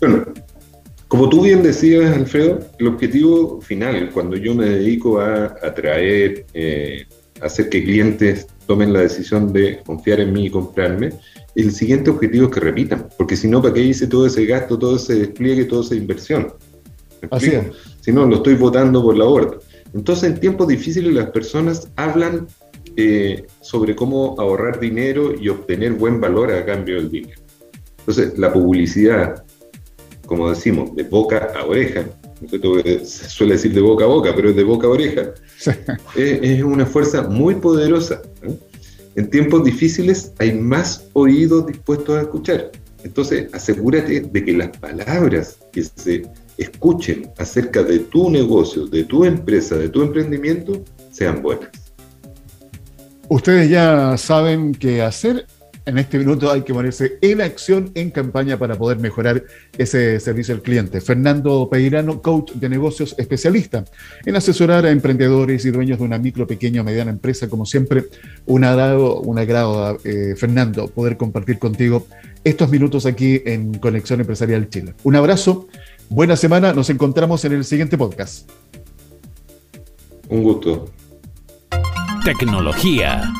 Bueno, 0.00 0.24
como 1.08 1.28
tú 1.28 1.42
bien 1.42 1.62
decías, 1.62 2.14
Alfredo, 2.14 2.60
el 2.78 2.86
objetivo 2.86 3.60
final, 3.62 4.10
cuando 4.12 4.36
yo 4.36 4.54
me 4.54 4.66
dedico 4.66 5.20
a 5.20 5.56
atraer, 5.62 6.44
eh, 6.52 7.06
hacer 7.40 7.70
que 7.70 7.82
clientes 7.82 8.46
tomen 8.66 8.92
la 8.92 9.00
decisión 9.00 9.52
de 9.52 9.80
confiar 9.84 10.20
en 10.20 10.32
mí 10.34 10.46
y 10.46 10.50
comprarme, 10.50 11.12
el 11.54 11.72
siguiente 11.72 12.10
objetivo 12.10 12.46
es 12.46 12.52
que 12.52 12.60
repitan, 12.60 13.08
porque 13.16 13.36
si 13.36 13.48
no, 13.48 13.62
¿para 13.62 13.74
qué 13.74 13.80
hice 13.80 14.06
todo 14.06 14.26
ese 14.26 14.44
gasto, 14.44 14.78
todo 14.78 14.96
ese 14.96 15.14
despliegue, 15.14 15.64
toda 15.64 15.82
esa 15.82 15.94
inversión? 15.94 16.52
Así 17.30 17.50
es. 17.50 17.64
Si 18.00 18.12
no, 18.12 18.26
lo 18.26 18.36
estoy 18.36 18.54
votando 18.54 19.02
por 19.02 19.16
la 19.16 19.24
borda. 19.24 19.58
Entonces, 19.94 20.30
en 20.30 20.40
tiempos 20.40 20.68
difíciles 20.68 21.12
las 21.14 21.30
personas 21.30 21.88
hablan 21.96 22.46
eh, 23.00 23.46
sobre 23.60 23.94
cómo 23.94 24.34
ahorrar 24.40 24.80
dinero 24.80 25.32
y 25.40 25.48
obtener 25.48 25.92
buen 25.92 26.20
valor 26.20 26.50
a 26.50 26.66
cambio 26.66 26.96
del 26.96 27.08
dinero. 27.08 27.40
Entonces, 28.00 28.36
la 28.36 28.52
publicidad, 28.52 29.44
como 30.26 30.50
decimos, 30.50 30.96
de 30.96 31.04
boca 31.04 31.52
a 31.54 31.64
oreja, 31.64 32.06
se 32.50 33.30
suele 33.30 33.52
decir 33.52 33.72
de 33.72 33.80
boca 33.80 34.04
a 34.04 34.08
boca, 34.08 34.32
pero 34.34 34.50
es 34.50 34.56
de 34.56 34.64
boca 34.64 34.88
a 34.88 34.90
oreja, 34.90 35.32
es, 36.16 36.62
una 36.64 36.84
fuerza 36.84 37.22
muy 37.22 37.54
poderosa. 37.54 38.20
En 39.14 39.30
tiempos 39.30 39.62
difíciles 39.62 40.32
hay 40.38 40.54
más 40.54 41.06
oídos 41.12 41.68
dispuestos 41.68 42.16
a 42.16 42.22
escuchar. 42.22 42.72
Entonces, 43.04 43.46
asegúrate 43.54 44.22
de 44.22 44.44
que 44.44 44.52
las 44.54 44.76
palabras 44.76 45.58
que 45.70 45.84
se 45.84 46.22
escuchen 46.56 47.30
acerca 47.38 47.84
de 47.84 48.00
tu 48.00 48.28
negocio, 48.28 48.88
de 48.88 49.04
tu 49.04 49.24
empresa, 49.24 49.76
de 49.76 49.88
tu 49.88 50.02
emprendimiento, 50.02 50.82
sean 51.12 51.42
buenas. 51.42 51.87
Ustedes 53.30 53.68
ya 53.68 54.16
saben 54.16 54.72
qué 54.72 55.02
hacer. 55.02 55.46
En 55.84 55.96
este 55.96 56.18
minuto 56.18 56.50
hay 56.50 56.62
que 56.62 56.74
ponerse 56.74 57.18
en 57.22 57.40
acción, 57.40 57.90
en 57.94 58.10
campaña 58.10 58.58
para 58.58 58.76
poder 58.76 58.98
mejorar 58.98 59.42
ese 59.76 60.20
servicio 60.20 60.54
al 60.54 60.62
cliente. 60.62 61.00
Fernando 61.00 61.68
Peirano, 61.70 62.20
coach 62.20 62.52
de 62.52 62.68
negocios 62.68 63.14
especialista 63.18 63.84
en 64.24 64.36
asesorar 64.36 64.84
a 64.84 64.90
emprendedores 64.90 65.64
y 65.64 65.70
dueños 65.70 65.98
de 65.98 66.04
una 66.04 66.18
micro, 66.18 66.46
pequeña 66.46 66.82
o 66.82 66.84
mediana 66.84 67.10
empresa. 67.10 67.48
Como 67.48 67.64
siempre, 67.64 68.04
un 68.46 68.64
agrado, 68.64 69.20
un 69.20 69.38
agrado 69.38 69.98
eh, 70.04 70.34
Fernando, 70.36 70.88
poder 70.88 71.16
compartir 71.16 71.58
contigo 71.58 72.06
estos 72.44 72.70
minutos 72.70 73.06
aquí 73.06 73.42
en 73.44 73.74
Conexión 73.74 74.20
Empresarial 74.20 74.68
Chile. 74.68 74.94
Un 75.04 75.16
abrazo, 75.16 75.68
buena 76.10 76.36
semana, 76.36 76.72
nos 76.72 76.90
encontramos 76.90 77.44
en 77.44 77.52
el 77.52 77.64
siguiente 77.64 77.96
podcast. 77.96 78.50
Un 80.28 80.42
gusto 80.42 80.90
tecnología. 82.24 83.32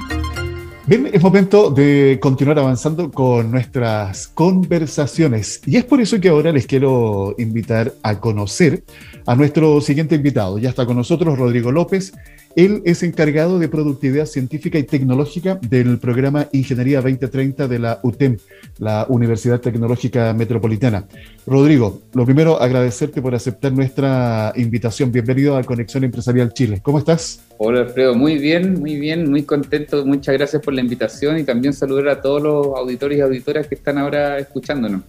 Bien, 0.87 1.11
es 1.13 1.23
momento 1.23 1.71
de 1.71 2.19
continuar 2.21 2.59
avanzando 2.59 3.11
con 3.11 3.51
nuestras 3.51 4.29
conversaciones 4.29 5.61
y 5.67 5.77
es 5.77 5.85
por 5.85 6.01
eso 6.01 6.19
que 6.21 6.31
ahora 6.31 6.51
les 6.51 6.67
quiero 6.67 7.35
invitar 7.39 7.93
a 8.03 8.21
conocer 8.21 8.85
a 9.29 9.37
nuestro 9.37 9.79
siguiente 9.83 10.15
invitado. 10.15 10.59
Ya 10.59 10.71
está 10.71 10.87
con 10.87 10.97
nosotros 10.97 11.39
Rodrigo 11.39 11.71
López. 11.71 12.15
Él 12.57 12.81
es 12.87 13.03
encargado 13.03 13.59
de 13.59 13.69
productividad 13.69 14.25
científica 14.25 14.79
y 14.79 14.85
tecnológica 14.85 15.61
del 15.69 15.99
programa 15.99 16.49
Ingeniería 16.53 17.03
2030 17.03 17.69
de 17.69 17.79
la 17.79 18.01
UTEM, 18.03 18.39
la 18.79 19.05
Universidad 19.11 19.61
Tecnológica 19.61 20.33
Metropolitana. 20.33 21.07
Rodrigo, 21.47 22.01
lo 22.15 22.25
primero, 22.25 22.59
agradecerte 22.59 23.21
por 23.21 23.35
aceptar 23.35 23.71
nuestra 23.73 24.55
invitación. 24.57 25.13
Bienvenido 25.13 25.59
a 25.59 25.63
Conexión 25.63 26.05
Empresarial 26.05 26.55
Chile. 26.55 26.81
¿Cómo 26.83 26.99
estás? 26.99 27.43
Hola 27.59 27.81
Alfredo, 27.81 28.15
muy 28.15 28.39
bien, 28.39 28.81
muy 28.81 28.97
bien, 28.97 29.31
muy 29.31 29.43
contento. 29.43 30.07
Muchas 30.07 30.39
gracias 30.39 30.63
por 30.63 30.73
la 30.73 30.81
invitación 30.81 31.39
y 31.39 31.45
también 31.45 31.75
saludar 31.75 32.09
a 32.09 32.23
todos 32.23 32.43
los 32.43 32.67
auditores 32.69 33.19
y 33.19 33.21
auditoras 33.21 33.67
que 33.67 33.75
están 33.75 33.99
ahora 33.99 34.39
escuchándonos. 34.39 35.03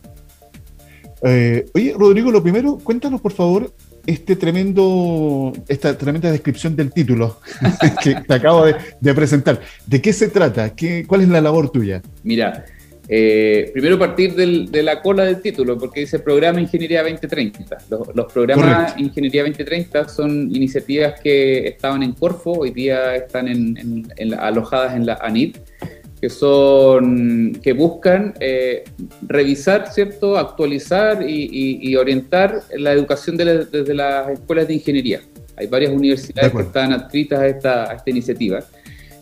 Eh, 1.22 1.66
oye, 1.74 1.96
Rodrigo, 1.98 2.32
lo 2.32 2.44
primero, 2.44 2.78
cuéntanos 2.84 3.22
por 3.22 3.32
favor 3.32 3.72
este 4.10 4.36
tremendo, 4.36 5.54
esta 5.68 5.96
tremenda 5.98 6.32
descripción 6.32 6.76
del 6.76 6.92
título 6.92 7.40
que 8.04 8.16
te 8.16 8.34
acabo 8.34 8.66
de, 8.66 9.14
presentar. 9.14 9.62
¿De 9.86 10.02
qué 10.02 10.14
se 10.14 10.30
trata? 10.30 10.76
¿Qué, 10.76 11.06
¿Cuál 11.06 11.22
es 11.22 11.30
la 11.30 11.42
labor 11.42 11.72
tuya? 11.72 12.02
Mira, 12.24 12.66
eh, 13.08 13.70
primero 13.72 14.00
partir 14.00 14.36
de 14.36 14.84
la 14.84 15.02
cola 15.02 15.26
del 15.26 15.42
título, 15.42 15.78
porque 15.78 16.02
dice 16.02 16.20
Programa 16.20 16.60
Ingeniería 16.60 17.04
2030. 17.04 17.78
Los, 18.16 18.32
programas 18.34 18.98
Ingeniería 18.98 19.44
2030 19.44 20.10
son 20.10 20.54
iniciativas 20.56 21.20
que 21.22 21.68
estaban 21.68 22.02
en 22.02 22.14
Corfo, 22.14 22.52
hoy 22.52 22.72
día 22.72 23.16
están 23.16 23.48
alojadas 24.40 24.96
en 24.96 25.06
la 25.06 25.20
ANIT 25.22 25.58
que 26.20 26.30
son 26.30 27.60
que 27.64 27.74
buscan 27.74 28.34
eh, 28.40 28.84
revisar, 29.22 29.92
cierto, 29.92 30.38
actualizar 30.38 31.24
y, 31.28 31.96
orientar 31.96 32.62
la 32.78 32.92
educación 32.92 33.38
desde 33.38 33.94
las 33.94 34.30
escuelas 34.30 34.68
de 34.68 34.76
ingeniería. 34.76 35.22
Hay 35.56 35.68
varias 35.68 35.92
universidades 35.92 36.52
que 36.52 36.62
están 36.62 36.94
adscritas 36.94 37.40
a 37.40 37.48
esta, 37.48 37.94
esta 37.94 38.10
iniciativa. 38.10 38.64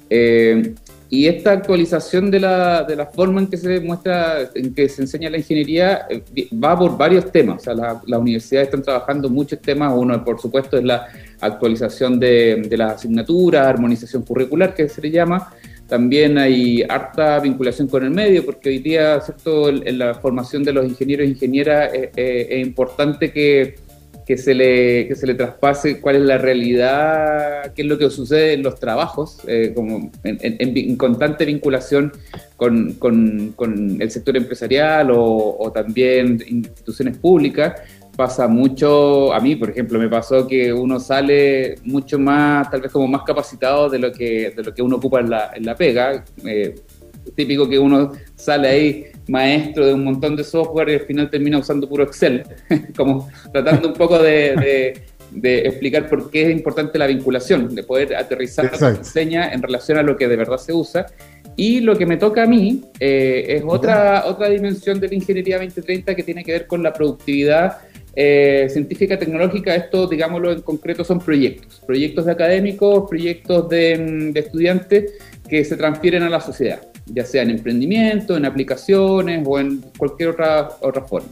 Eh, 0.09 0.73
y 1.09 1.27
esta 1.27 1.53
actualización 1.53 2.29
de 2.29 2.39
la, 2.41 2.83
de 2.83 2.95
la, 2.95 3.05
forma 3.05 3.39
en 3.39 3.47
que 3.47 3.55
se 3.55 3.79
muestra, 3.79 4.49
en 4.53 4.73
que 4.73 4.89
se 4.89 5.03
enseña 5.03 5.29
la 5.29 5.37
ingeniería, 5.37 6.05
eh, 6.09 6.49
va 6.53 6.77
por 6.77 6.97
varios 6.97 7.31
temas. 7.31 7.61
O 7.61 7.63
sea, 7.63 7.73
las 7.73 8.19
universidades 8.19 8.67
están 8.67 8.81
trabajando 8.81 9.29
muchos 9.29 9.61
temas. 9.61 9.93
Uno, 9.95 10.23
por 10.23 10.39
supuesto, 10.39 10.77
es 10.77 10.83
la 10.83 11.07
actualización 11.39 12.19
de, 12.19 12.63
de 12.67 12.77
las 12.77 12.95
asignaturas, 12.95 13.65
armonización 13.65 14.23
curricular, 14.23 14.75
que 14.75 14.89
se 14.89 15.01
le 15.01 15.11
llama. 15.11 15.53
También 15.87 16.37
hay 16.37 16.83
harta 16.87 17.39
vinculación 17.39 17.87
con 17.87 18.03
el 18.03 18.11
medio, 18.11 18.45
porque 18.45 18.69
hoy 18.69 18.79
día, 18.79 19.21
¿cierto? 19.21 19.69
En 19.69 19.97
la 19.97 20.15
formación 20.15 20.63
de 20.63 20.73
los 20.73 20.85
ingenieros 20.85 21.25
e 21.25 21.29
ingenieras 21.29 21.93
eh, 21.93 22.11
eh, 22.15 22.47
es, 22.49 22.67
importante 22.67 23.31
que, 23.31 23.75
que, 24.25 24.37
se 24.37 24.53
le, 24.53 25.07
que 25.07 25.15
se 25.15 25.25
le 25.25 25.35
traspase 25.35 26.01
cuál 26.01 26.17
es 26.17 26.21
la 26.23 26.37
realidad, 26.37 27.73
qué 27.73 27.83
es 27.83 27.87
lo 27.87 27.97
que 27.97 28.09
sucede 28.09 28.53
en 28.53 28.63
los 28.63 28.79
trabajos, 28.79 29.39
eh, 29.47 29.71
como 29.73 30.11
en, 30.25 30.97
constante 30.97 31.45
vinculación 31.45 32.11
con, 32.57 32.93
con, 32.95 33.53
con, 33.55 34.01
el 34.01 34.11
sector 34.11 34.35
empresarial 34.35 35.11
o 35.11 35.71
también 35.73 36.43
instituciones 36.49 37.17
públicas 37.17 37.81
pasa 38.17 38.47
mucho, 38.47 39.31
a 39.31 39.39
mí 39.39 39.55
por 39.55 39.69
ejemplo, 39.69 39.99
me 39.99 40.09
pasó 40.09 40.47
que 40.47 40.73
uno 40.73 40.99
sale 40.99 41.75
mucho 41.85 42.17
más, 42.17 42.69
tal 42.69 42.81
vez 42.81 42.91
como 42.91 43.07
más 43.07 43.21
capacitado 43.21 43.89
de 43.89 43.99
lo 43.99 44.11
que, 44.11 44.51
de 44.55 44.63
lo 44.63 44.73
que 44.73 44.81
uno 44.81 44.97
ocupa 44.97 45.19
en 45.19 45.29
la, 45.29 45.51
en 45.55 45.65
la 45.65 45.75
pega. 45.75 46.25
Eh, 46.43 46.75
típico 47.35 47.67
que 47.67 47.77
uno 47.77 48.13
sale 48.35 48.67
ahí 48.67 49.05
maestro 49.27 49.85
de 49.85 49.93
un 49.93 50.03
montón 50.03 50.35
de 50.35 50.43
software 50.43 50.89
y 50.89 50.93
al 50.93 51.01
final 51.01 51.29
termina 51.29 51.59
usando 51.59 51.87
puro 51.87 52.03
Excel, 52.03 52.43
como 52.97 53.29
tratando 53.51 53.89
un 53.89 53.93
poco 53.93 54.17
de, 54.17 55.03
de, 55.31 55.59
explicar 55.59 56.09
por 56.09 56.31
qué 56.31 56.43
es 56.43 56.51
importante 56.51 56.97
la 56.97 57.05
vinculación, 57.05 57.75
de 57.75 57.83
poder 57.83 58.15
aterrizar 58.15 58.65
lo 58.65 58.71
que 58.71 58.77
se 58.77 58.87
enseña 58.87 59.51
en 59.51 59.61
relación 59.61 59.97
a 59.97 60.03
lo 60.03 60.17
que 60.17 60.27
de 60.27 60.37
verdad 60.37 60.57
se 60.57 60.73
usa. 60.73 61.05
Y 61.59 61.81
lo 61.81 61.97
que 61.97 62.05
me 62.05 62.17
toca 62.17 62.43
a 62.43 62.45
mí 62.45 62.83
eh, 62.99 63.45
es 63.47 63.63
otra, 63.65 64.25
otra 64.27 64.47
dimensión 64.47 64.99
de 64.99 65.07
la 65.07 65.15
ingeniería 65.15 65.57
2030 65.57 66.15
que 66.15 66.23
tiene 66.23 66.43
que 66.43 66.51
ver 66.51 66.67
con 66.67 66.83
la 66.83 66.93
productividad 66.93 67.79
eh, 68.19 68.67
científica 68.71 69.19
tecnológica, 69.19 69.75
esto, 69.75 70.07
digámoslo 70.07 70.51
en 70.51 70.61
concreto, 70.61 71.03
son 71.03 71.19
proyectos, 71.19 71.79
proyectos 71.85 72.25
de 72.25 72.31
académicos, 72.31 73.07
proyectos 73.07 73.69
de, 73.69 74.31
mm, 74.33 74.35
estudiantes 74.35 75.13
que 75.47 75.63
se 75.63 75.77
transfieren 75.77 76.23
a 76.23 76.29
la 76.29 76.41
sociedad, 76.41 76.81
ya 77.05 77.23
sea 77.23 77.43
en 77.43 77.51
emprendimiento, 77.51 78.35
en 78.35 78.45
aplicaciones 78.45 79.45
o 79.45 79.59
en 79.59 79.83
cualquier 79.95 80.29
otra, 80.29 80.67
otra 80.81 81.03
forma. 81.03 81.29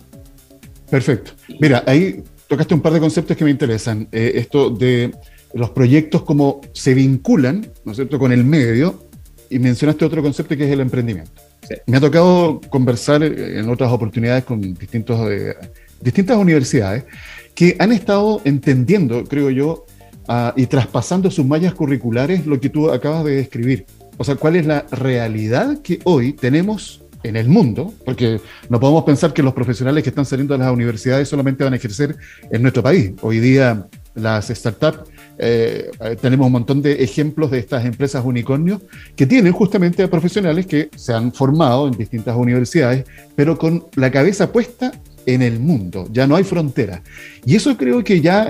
Perfecto. 0.87 1.31
Mira, 1.59 1.83
ahí 1.87 2.21
tocaste 2.47 2.75
un 2.75 2.81
par 2.81 2.93
de 2.93 2.99
conceptos 2.99 3.35
que 3.35 3.43
me 3.43 3.49
interesan. 3.49 4.07
Eh, 4.11 4.33
esto 4.35 4.69
de 4.69 5.11
los 5.55 5.71
proyectos 5.71 6.21
como 6.21 6.61
se 6.71 6.93
vinculan, 6.93 7.65
¿no 7.83 7.93
es 7.93 7.95
cierto?, 7.95 8.19
con 8.19 8.31
el 8.31 8.43
medio 8.43 9.05
y 9.49 9.57
mencionaste 9.57 10.05
otro 10.05 10.21
concepto 10.21 10.55
que 10.55 10.65
es 10.65 10.71
el 10.71 10.81
emprendimiento. 10.81 11.41
Me 11.87 11.97
ha 11.97 11.99
tocado 11.99 12.61
conversar 12.69 13.23
eh, 13.23 13.59
en 13.59 13.69
otras 13.69 13.91
oportunidades 13.91 14.43
con 14.43 14.61
distintos, 14.61 15.31
eh, 15.31 15.55
distintas 16.01 16.37
universidades 16.37 17.05
que 17.53 17.75
han 17.79 17.91
estado 17.91 18.41
entendiendo, 18.43 19.23
creo 19.23 19.49
yo, 19.49 19.85
ah, 20.27 20.53
y 20.55 20.67
traspasando 20.67 21.31
sus 21.31 21.45
mallas 21.45 21.73
curriculares 21.73 22.45
lo 22.45 22.59
que 22.59 22.69
tú 22.69 22.91
acabas 22.91 23.23
de 23.23 23.37
describir. 23.37 23.85
O 24.17 24.23
sea, 24.23 24.35
cuál 24.35 24.55
es 24.55 24.65
la 24.65 24.85
realidad 24.91 25.81
que 25.81 25.99
hoy 26.03 26.33
tenemos 26.33 27.01
en 27.23 27.35
el 27.35 27.47
mundo, 27.47 27.93
porque 28.05 28.39
no 28.69 28.79
podemos 28.79 29.03
pensar 29.03 29.33
que 29.33 29.41
los 29.41 29.53
profesionales 29.53 30.03
que 30.03 30.09
están 30.09 30.25
saliendo 30.25 30.53
de 30.53 30.59
las 30.63 30.71
universidades 30.71 31.27
solamente 31.27 31.63
van 31.63 31.73
a 31.73 31.77
ejercer 31.77 32.15
en 32.51 32.61
nuestro 32.61 32.83
país. 32.83 33.13
Hoy 33.21 33.39
día 33.39 33.87
las 34.13 34.47
startups 34.47 35.09
eh, 35.37 35.91
tenemos 36.21 36.45
un 36.45 36.53
montón 36.53 36.81
de 36.81 37.03
ejemplos 37.03 37.51
de 37.51 37.59
estas 37.59 37.83
empresas 37.83 38.23
unicornios 38.23 38.81
que 39.15 39.25
tienen 39.25 39.51
justamente 39.51 40.03
a 40.03 40.09
profesionales 40.09 40.65
que 40.65 40.89
se 40.95 41.13
han 41.13 41.33
formado 41.33 41.87
en 41.87 41.97
distintas 41.97 42.35
universidades, 42.37 43.05
pero 43.35 43.57
con 43.57 43.85
la 43.95 44.11
cabeza 44.11 44.51
puesta 44.51 44.91
en 45.25 45.41
el 45.41 45.59
mundo, 45.59 46.07
ya 46.11 46.27
no 46.27 46.35
hay 46.35 46.43
frontera. 46.43 47.01
Y 47.45 47.55
eso 47.55 47.75
creo 47.77 48.03
que 48.03 48.21
ya 48.21 48.47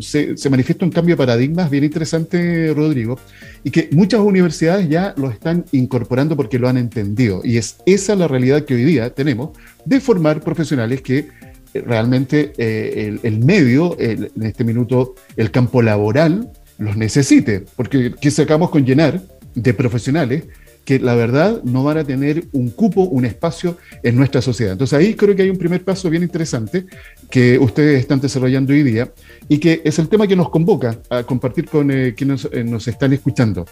se, 0.00 0.34
manifiesta 0.50 0.84
un 0.84 0.90
cambio 0.90 1.14
de 1.14 1.18
paradigmas 1.18 1.70
bien 1.70 1.84
interesante, 1.84 2.72
Rodrigo, 2.74 3.18
y 3.62 3.70
que 3.70 3.88
muchas 3.92 4.20
universidades 4.20 4.88
ya 4.88 5.14
lo 5.16 5.30
están 5.30 5.64
incorporando 5.72 6.36
porque 6.36 6.58
lo 6.58 6.68
han 6.68 6.76
entendido. 6.76 7.40
Y 7.44 7.56
es 7.58 7.76
esa 7.86 8.14
la 8.14 8.28
realidad 8.28 8.64
que 8.64 8.74
hoy 8.74 8.84
día 8.84 9.10
tenemos 9.10 9.50
de 9.84 10.00
formar 10.00 10.40
profesionales 10.40 11.02
que 11.02 11.28
realmente 11.74 12.52
eh, 12.56 13.18
el, 13.22 13.38
medio, 13.40 13.96
en 13.98 14.30
este 14.42 14.64
minuto, 14.64 15.14
el 15.36 15.50
campo 15.50 15.82
laboral, 15.82 16.50
los 16.78 16.96
necesite, 16.96 17.64
porque 17.76 18.14
¿qué 18.20 18.30
sacamos 18.30 18.70
con 18.70 18.84
llenar 18.84 19.22
de 19.54 19.74
profesionales 19.74 20.44
que 20.84 20.98
la 20.98 21.14
verdad 21.14 21.62
no 21.64 21.82
van 21.82 21.98
a 21.98 22.04
tener 22.04 22.44
un 22.52 22.70
cupo, 22.70 23.02
un 23.02 23.24
espacio 23.24 23.78
en 24.02 24.16
nuestra 24.16 24.42
sociedad. 24.42 24.72
Entonces 24.72 24.98
ahí 24.98 25.14
creo 25.14 25.34
que 25.34 25.42
hay 25.42 25.50
un 25.50 25.58
primer 25.58 25.82
paso 25.82 26.10
bien 26.10 26.22
interesante 26.22 26.86
que 27.30 27.58
ustedes 27.58 28.00
están 28.00 28.20
desarrollando 28.20 28.72
hoy 28.72 28.82
día 28.82 29.10
y 29.48 29.58
que 29.58 29.80
es 29.84 29.98
el 29.98 30.08
tema 30.08 30.26
que 30.26 30.36
nos 30.36 30.50
convoca 30.50 30.98
a 31.08 31.22
compartir 31.22 31.66
con 31.66 31.90
eh, 31.90 32.14
quienes 32.14 32.48
eh, 32.52 32.64
nos 32.64 32.86
están 32.86 33.12
escuchando. 33.12 33.66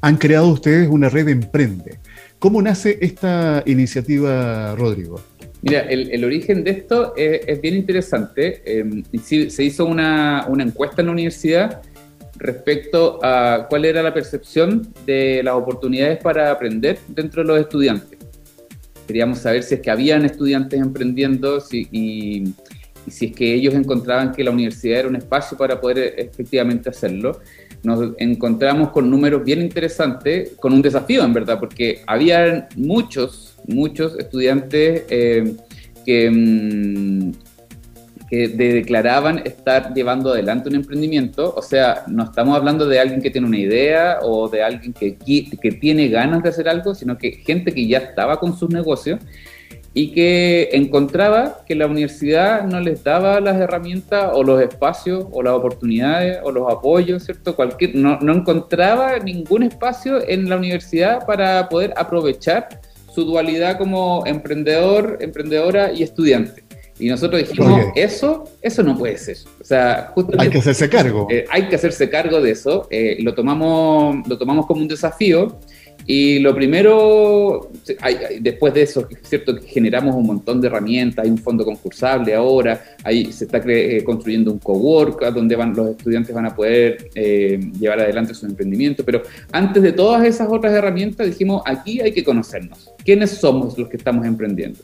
Han 0.00 0.16
creado 0.16 0.48
ustedes 0.48 0.88
una 0.88 1.08
red 1.08 1.26
de 1.26 1.32
Emprende. 1.32 1.98
¿Cómo 2.38 2.60
nace 2.60 2.98
esta 3.00 3.62
iniciativa, 3.64 4.74
Rodrigo? 4.76 5.20
Mira, 5.62 5.80
el, 5.80 6.22
origen 6.22 6.62
de 6.62 6.72
esto 6.72 7.14
es, 7.16 7.58
bien 7.62 7.74
interesante. 7.74 8.60
Eh, 8.66 9.02
se 9.18 9.64
hizo 9.64 9.86
una, 9.86 10.46
encuesta 10.58 11.00
en 11.00 11.06
la 11.06 11.12
universidad 11.12 11.80
respecto 12.36 13.18
a 13.22 13.66
cuál 13.68 13.84
era 13.84 14.02
la 14.02 14.12
percepción 14.12 14.92
de 15.06 15.42
las 15.42 15.54
oportunidades 15.54 16.18
para 16.22 16.50
aprender 16.50 16.98
dentro 17.08 17.42
de 17.42 17.48
los 17.48 17.60
estudiantes. 17.60 18.18
Queríamos 19.06 19.38
saber 19.38 19.62
si 19.62 19.74
es 19.74 19.80
que 19.80 19.90
habían 19.90 20.24
estudiantes 20.24 20.80
emprendiendo 20.80 21.62
y, 21.70 22.44
si 23.06 23.26
es 23.26 23.32
que 23.36 23.54
ellos 23.54 23.74
encontraban 23.74 24.32
que 24.32 24.42
la 24.42 24.50
universidad 24.50 25.00
era 25.00 25.08
un 25.08 25.16
espacio 25.16 25.58
para 25.58 25.80
poder 25.80 26.14
efectivamente 26.16 26.88
hacerlo. 26.88 27.40
Nos 27.82 28.14
encontramos 28.16 28.90
con 28.90 29.10
números 29.10 29.44
bien 29.44 29.60
interesantes, 29.60 30.52
con 30.58 30.72
un 30.72 30.80
desafío 30.80 31.22
en 31.22 31.34
verdad, 31.34 31.60
porque 31.60 32.02
había 32.06 32.66
muchos 32.76 33.54
muchos 33.66 34.18
estudiantes 34.18 35.04
eh, 35.08 35.54
que, 36.04 36.30
mm, 36.30 37.32
que 38.34 38.48
declaraban 38.48 39.42
estar 39.44 39.94
llevando 39.94 40.32
adelante 40.32 40.68
un 40.68 40.74
emprendimiento. 40.74 41.54
O 41.56 41.62
sea, 41.62 42.04
no 42.08 42.24
estamos 42.24 42.56
hablando 42.56 42.86
de 42.86 42.98
alguien 42.98 43.22
que 43.22 43.30
tiene 43.30 43.46
una 43.46 43.58
idea 43.58 44.18
o 44.22 44.48
de 44.48 44.62
alguien 44.62 44.92
que, 44.92 45.16
que 45.16 45.72
tiene 45.72 46.08
ganas 46.08 46.42
de 46.42 46.48
hacer 46.48 46.68
algo, 46.68 46.94
sino 46.94 47.16
que 47.16 47.32
gente 47.32 47.72
que 47.72 47.86
ya 47.86 47.98
estaba 47.98 48.40
con 48.40 48.56
sus 48.58 48.70
negocios 48.70 49.20
y 49.96 50.10
que 50.10 50.70
encontraba 50.72 51.64
que 51.64 51.76
la 51.76 51.86
universidad 51.86 52.64
no 52.64 52.80
les 52.80 53.04
daba 53.04 53.38
las 53.38 53.60
herramientas 53.60 54.32
o 54.34 54.42
los 54.42 54.60
espacios 54.60 55.26
o 55.30 55.40
las 55.40 55.54
oportunidades 55.54 56.38
o 56.42 56.50
los 56.50 56.70
apoyos, 56.72 57.22
¿cierto? 57.24 57.54
Cualquier, 57.54 57.94
no, 57.94 58.18
no 58.20 58.32
encontraba 58.32 59.16
ningún 59.20 59.62
espacio 59.62 60.28
en 60.28 60.48
la 60.48 60.56
universidad 60.56 61.24
para 61.24 61.68
poder 61.68 61.94
aprovechar 61.96 62.80
su 63.14 63.24
dualidad 63.24 63.78
como 63.78 64.24
emprendedor, 64.26 65.18
emprendedora 65.20 65.92
y 65.92 66.02
estudiante. 66.02 66.63
Y 66.98 67.08
nosotros 67.08 67.40
dijimos, 67.40 67.82
eso, 67.96 68.44
eso 68.62 68.82
no 68.82 68.96
puede 68.96 69.18
ser. 69.18 69.36
O 69.60 69.64
sea, 69.64 70.12
hay 70.38 70.50
que 70.50 70.58
hacerse 70.58 70.88
cargo. 70.88 71.26
Eh, 71.28 71.44
hay 71.50 71.68
que 71.68 71.74
hacerse 71.74 72.08
cargo 72.08 72.40
de 72.40 72.52
eso. 72.52 72.86
Eh, 72.90 73.16
lo, 73.20 73.34
tomamos, 73.34 74.26
lo 74.28 74.38
tomamos 74.38 74.66
como 74.66 74.80
un 74.80 74.88
desafío 74.88 75.58
y 76.06 76.38
lo 76.40 76.54
primero, 76.54 77.70
después 78.40 78.74
de 78.74 78.82
eso, 78.82 79.08
es 79.10 79.26
cierto 79.26 79.56
que 79.56 79.66
generamos 79.66 80.14
un 80.14 80.26
montón 80.26 80.60
de 80.60 80.66
herramientas, 80.66 81.24
hay 81.24 81.30
un 81.30 81.38
fondo 81.38 81.64
concursable 81.64 82.34
ahora, 82.34 82.82
ahí 83.02 83.32
se 83.32 83.46
está 83.46 83.62
eh, 83.66 84.02
construyendo 84.04 84.52
un 84.52 84.58
cowork 84.58 85.24
donde 85.32 85.56
van, 85.56 85.74
los 85.74 85.90
estudiantes 85.90 86.34
van 86.34 86.46
a 86.46 86.54
poder 86.54 87.08
eh, 87.14 87.58
llevar 87.80 88.00
adelante 88.00 88.34
su 88.34 88.44
emprendimiento, 88.44 89.02
pero 89.02 89.22
antes 89.50 89.82
de 89.82 89.92
todas 89.92 90.26
esas 90.26 90.48
otras 90.50 90.74
herramientas 90.74 91.26
dijimos, 91.26 91.62
aquí 91.64 92.02
hay 92.02 92.12
que 92.12 92.22
conocernos, 92.22 92.90
quiénes 93.02 93.30
somos 93.30 93.78
los 93.78 93.88
que 93.88 93.96
estamos 93.96 94.26
emprendiendo. 94.26 94.80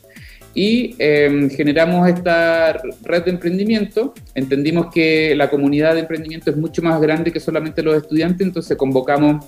Y 0.53 0.95
em, 0.99 1.49
generamos 1.49 2.09
esta 2.09 2.81
red 3.03 3.23
de 3.23 3.31
emprendimiento, 3.31 4.13
entendimos 4.35 4.87
que 4.93 5.33
la 5.35 5.49
comunidad 5.49 5.93
de 5.93 6.01
emprendimiento 6.01 6.51
es 6.51 6.57
mucho 6.57 6.81
más 6.81 6.99
grande 6.99 7.31
que 7.31 7.39
solamente 7.39 7.81
los 7.81 7.95
estudiantes, 7.95 8.45
entonces 8.45 8.75
convocamos 8.75 9.45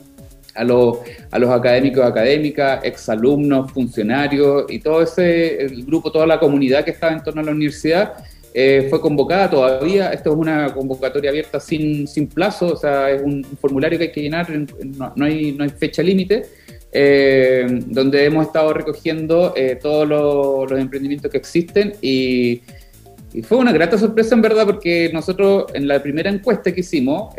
a 0.55 0.63
los, 0.63 0.99
a 1.31 1.39
los 1.39 1.49
académicos, 1.49 2.05
académicas, 2.05 2.83
exalumnos, 2.83 3.71
funcionarios 3.71 4.65
y 4.69 4.79
todo 4.79 5.01
ese 5.01 5.67
grupo, 5.85 6.11
toda 6.11 6.25
la 6.25 6.39
comunidad 6.39 6.85
que 6.85 6.91
estaba 6.91 7.13
en 7.13 7.23
torno 7.23 7.41
a 7.41 7.45
la 7.45 7.51
universidad 7.51 8.13
eh, 8.53 8.87
fue 8.89 9.01
convocada 9.01 9.49
todavía. 9.49 10.13
Esto 10.13 10.31
es 10.31 10.35
una 10.37 10.73
convocatoria 10.73 11.31
abierta 11.31 11.59
sin, 11.59 12.07
sin 12.07 12.27
plazo, 12.27 12.73
o 12.73 12.77
sea, 12.77 13.09
es 13.09 13.21
un, 13.21 13.43
formulario 13.59 13.97
que 13.97 14.05
hay 14.05 14.11
que 14.11 14.21
llenar, 14.21 14.47
no, 14.51 15.25
hay, 15.25 15.53
no 15.53 15.63
hay 15.63 15.69
fecha 15.71 16.03
límite. 16.03 16.43
Eh, 16.95 17.65
donde 17.88 18.25
hemos 18.25 18.45
estado 18.45 18.71
recogiendo 18.71 19.53
eh, 19.56 19.79
todos 19.82 20.08
los, 20.08 20.69
los, 20.69 20.79
emprendimientos 20.79 21.32
que 21.32 21.38
existen 21.38 21.93
y, 22.01 22.62
y, 23.34 23.41
fue 23.41 23.58
una 23.58 23.71
grata 23.71 23.97
sorpresa 23.97 24.36
en 24.36 24.43
verdad 24.43 24.65
porque 24.67 25.10
nosotros 25.12 25.65
en 25.73 25.88
la 25.88 26.03
primera 26.03 26.29
encuesta 26.29 26.71
que 26.71 26.82
hicimos 26.82 27.34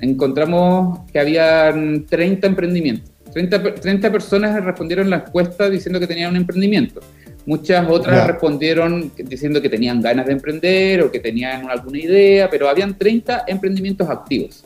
encontramos 0.00 1.00
que 1.12 1.18
habían 1.18 2.06
30 2.06 2.46
emprendimientos. 2.46 3.10
30, 3.32 3.74
30 3.74 4.12
personas 4.12 4.64
respondieron 4.64 5.08
la 5.10 5.16
encuesta 5.16 5.70
diciendo 5.70 6.00
que 6.00 6.06
tenían 6.06 6.30
un 6.30 6.36
emprendimiento. 6.36 7.00
Muchas 7.46 7.88
otras 7.88 8.26
respondieron 8.26 9.12
diciendo 9.16 9.62
que 9.62 9.68
tenían 9.68 10.00
ganas 10.00 10.26
de 10.26 10.32
emprender 10.32 11.02
o 11.02 11.10
que 11.10 11.20
tenían 11.20 11.70
alguna 11.70 11.98
idea, 11.98 12.50
pero 12.50 12.68
habían 12.68 12.96
30 12.96 13.44
emprendimientos 13.46 14.08
activos. 14.08 14.64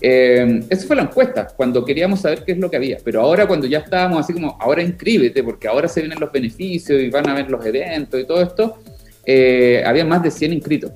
Eh, 0.00 0.60
esa 0.68 0.86
fue 0.86 0.96
la 0.96 1.02
encuesta, 1.02 1.48
cuando 1.56 1.84
queríamos 1.84 2.20
saber 2.20 2.44
qué 2.44 2.52
es 2.52 2.58
lo 2.58 2.70
que 2.70 2.76
había. 2.76 2.98
Pero 3.04 3.20
ahora 3.20 3.46
cuando 3.46 3.66
ya 3.66 3.78
estábamos 3.78 4.20
así 4.20 4.32
como, 4.32 4.56
ahora 4.60 4.82
inscríbete, 4.82 5.42
porque 5.42 5.68
ahora 5.68 5.88
se 5.88 6.00
vienen 6.00 6.20
los 6.20 6.32
beneficios 6.32 7.00
y 7.00 7.10
van 7.10 7.28
a 7.28 7.34
ver 7.34 7.50
los 7.50 7.64
eventos 7.64 8.20
y 8.20 8.24
todo 8.24 8.42
esto, 8.42 8.78
eh, 9.24 9.82
había 9.84 10.04
más 10.04 10.22
de 10.22 10.30
100 10.30 10.52
inscritos 10.52 10.92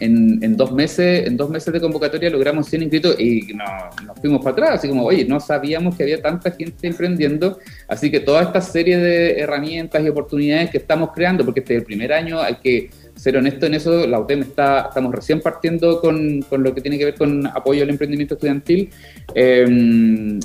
en, 0.00 0.56
dos 0.56 0.72
meses, 0.72 1.26
en 1.26 1.36
dos 1.36 1.50
meses 1.50 1.72
de 1.72 1.80
convocatoria 1.80 2.30
logramos 2.30 2.66
100 2.66 2.82
inscritos 2.82 3.20
y 3.20 3.52
nos 3.54 4.18
fuimos 4.20 4.42
para 4.42 4.52
atrás, 4.52 4.70
así 4.76 4.88
como, 4.88 5.04
oye, 5.04 5.24
no 5.24 5.38
sabíamos 5.40 5.96
que 5.96 6.02
había 6.04 6.20
tanta 6.20 6.50
gente 6.50 6.86
emprendiendo, 6.86 7.58
así 7.86 8.10
que 8.10 8.20
toda 8.20 8.42
esta 8.42 8.60
serie 8.60 8.98
de 8.98 9.40
herramientas 9.40 10.02
y 10.02 10.08
oportunidades 10.08 10.70
que 10.70 10.78
estamos 10.78 11.10
creando, 11.14 11.44
porque 11.44 11.60
este 11.60 11.74
es 11.74 11.80
el 11.80 11.86
primer 11.86 12.12
año, 12.12 12.40
hay 12.40 12.56
que 12.56 12.90
ser 13.20 13.36
honesto 13.36 13.66
en 13.66 13.74
eso, 13.74 14.06
la 14.06 14.18
UTEM 14.18 14.40
está, 14.40 14.86
estamos 14.88 15.14
recién 15.14 15.42
partiendo 15.42 16.00
con, 16.00 16.40
con 16.42 16.62
lo 16.62 16.74
que 16.74 16.80
tiene 16.80 16.96
que 16.96 17.04
ver 17.04 17.16
con 17.16 17.46
apoyo 17.46 17.82
al 17.82 17.90
emprendimiento 17.90 18.32
estudiantil. 18.34 18.88
Em, 19.34 20.40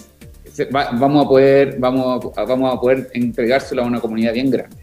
vamos 0.71 1.25
a 1.25 1.29
poder 1.29 1.77
vamos 1.79 2.33
vamos 2.35 2.73
a 2.73 2.79
poder 2.79 3.09
entregárselo 3.13 3.83
a 3.83 3.85
una 3.85 4.01
comunidad 4.01 4.33
bien 4.33 4.51
grande. 4.51 4.75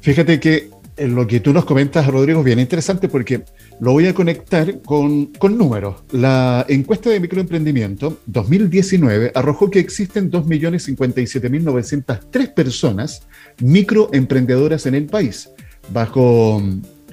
Fíjate 0.00 0.40
que 0.40 0.70
lo 0.96 1.26
que 1.26 1.40
tú 1.40 1.52
nos 1.52 1.66
comentas, 1.66 2.06
Rodrigo, 2.06 2.38
es 2.40 2.46
bien 2.46 2.58
interesante 2.58 3.08
porque 3.08 3.42
lo 3.80 3.92
voy 3.92 4.06
a 4.06 4.14
conectar 4.14 4.80
con, 4.82 5.26
con 5.26 5.58
números. 5.58 5.96
La 6.10 6.64
encuesta 6.68 7.10
de 7.10 7.20
microemprendimiento 7.20 8.20
2019 8.26 9.32
arrojó 9.34 9.70
que 9.70 9.78
existen 9.78 10.30
2.057.903 10.30 12.54
personas 12.54 13.26
microemprendedoras 13.60 14.86
en 14.86 14.94
el 14.94 15.04
país, 15.06 15.50
bajo 15.92 16.62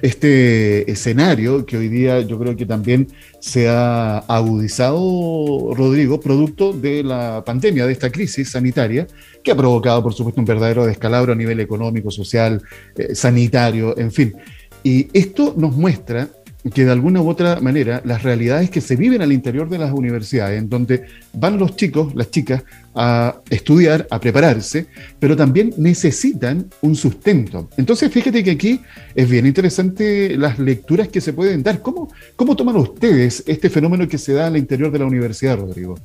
este 0.02 0.90
escenario 0.90 1.64
que 1.64 1.76
hoy 1.76 1.88
día 1.88 2.20
yo 2.20 2.38
creo 2.38 2.54
que 2.54 2.66
también 2.66 3.08
se 3.40 3.68
ha 3.68 4.18
agudizado, 4.18 5.72
Rodrigo, 5.74 6.20
producto 6.20 6.72
de 6.72 7.02
la 7.02 7.42
pandemia, 7.44 7.86
de 7.86 7.92
esta 7.92 8.10
crisis 8.10 8.50
sanitaria, 8.50 9.06
que 9.42 9.52
ha 9.52 9.56
provocado, 9.56 10.02
por 10.02 10.12
supuesto, 10.12 10.40
un 10.40 10.44
verdadero 10.44 10.84
descalabro 10.84 11.32
a 11.32 11.36
nivel 11.36 11.60
económico, 11.60 12.10
social, 12.10 12.62
eh, 12.96 13.14
sanitario, 13.14 13.96
en 13.96 14.12
fin. 14.12 14.34
Y 14.82 15.08
esto 15.12 15.54
nos 15.56 15.74
muestra 15.74 16.28
que 16.70 16.84
de 16.84 16.92
alguna 16.92 17.20
u 17.20 17.28
otra 17.28 17.60
manera 17.60 18.02
las 18.04 18.22
realidades 18.22 18.70
que 18.70 18.80
se 18.80 18.96
viven 18.96 19.22
al 19.22 19.32
interior 19.32 19.68
de 19.68 19.78
las 19.78 19.92
universidades, 19.92 20.58
en 20.58 20.68
donde 20.68 21.04
van 21.32 21.58
los 21.58 21.76
chicos, 21.76 22.14
las 22.14 22.30
chicas, 22.30 22.64
a 22.94 23.36
estudiar, 23.50 24.06
a 24.10 24.18
prepararse, 24.18 24.86
pero 25.18 25.36
también 25.36 25.74
necesitan 25.76 26.66
un 26.80 26.96
sustento. 26.96 27.68
Entonces, 27.76 28.10
fíjate 28.10 28.42
que 28.42 28.52
aquí 28.52 28.80
es 29.14 29.28
bien 29.28 29.46
interesante 29.46 30.36
las 30.36 30.58
lecturas 30.58 31.08
que 31.08 31.20
se 31.20 31.32
pueden 31.32 31.62
dar. 31.62 31.82
¿Cómo, 31.82 32.10
cómo 32.36 32.56
toman 32.56 32.76
ustedes 32.76 33.44
este 33.46 33.68
fenómeno 33.68 34.08
que 34.08 34.18
se 34.18 34.32
da 34.32 34.46
al 34.46 34.56
interior 34.56 34.90
de 34.90 34.98
la 34.98 35.04
universidad, 35.04 35.58
Rodrigo? 35.58 35.96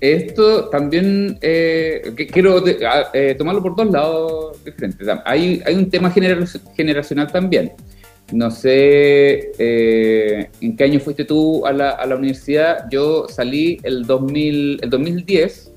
Esto 0.00 0.68
también 0.68 1.38
eh, 1.40 2.14
quiero 2.32 2.62
eh, 2.66 3.34
tomarlo 3.36 3.62
por 3.62 3.74
dos 3.74 3.90
lados 3.90 4.64
diferentes. 4.64 5.08
Hay, 5.24 5.60
hay 5.64 5.74
un 5.74 5.90
tema 5.90 6.12
generacional 6.76 7.32
también. 7.32 7.72
No 8.32 8.50
sé 8.50 9.52
eh, 9.58 10.50
en 10.60 10.76
qué 10.76 10.84
año 10.84 11.00
fuiste 11.00 11.24
tú 11.24 11.64
a 11.66 11.72
la, 11.72 11.90
a 11.90 12.06
la, 12.06 12.16
universidad. 12.16 12.84
Yo 12.90 13.26
salí 13.28 13.78
el, 13.82 14.04
2000, 14.04 14.80
el 14.82 14.90
2010 14.90 15.72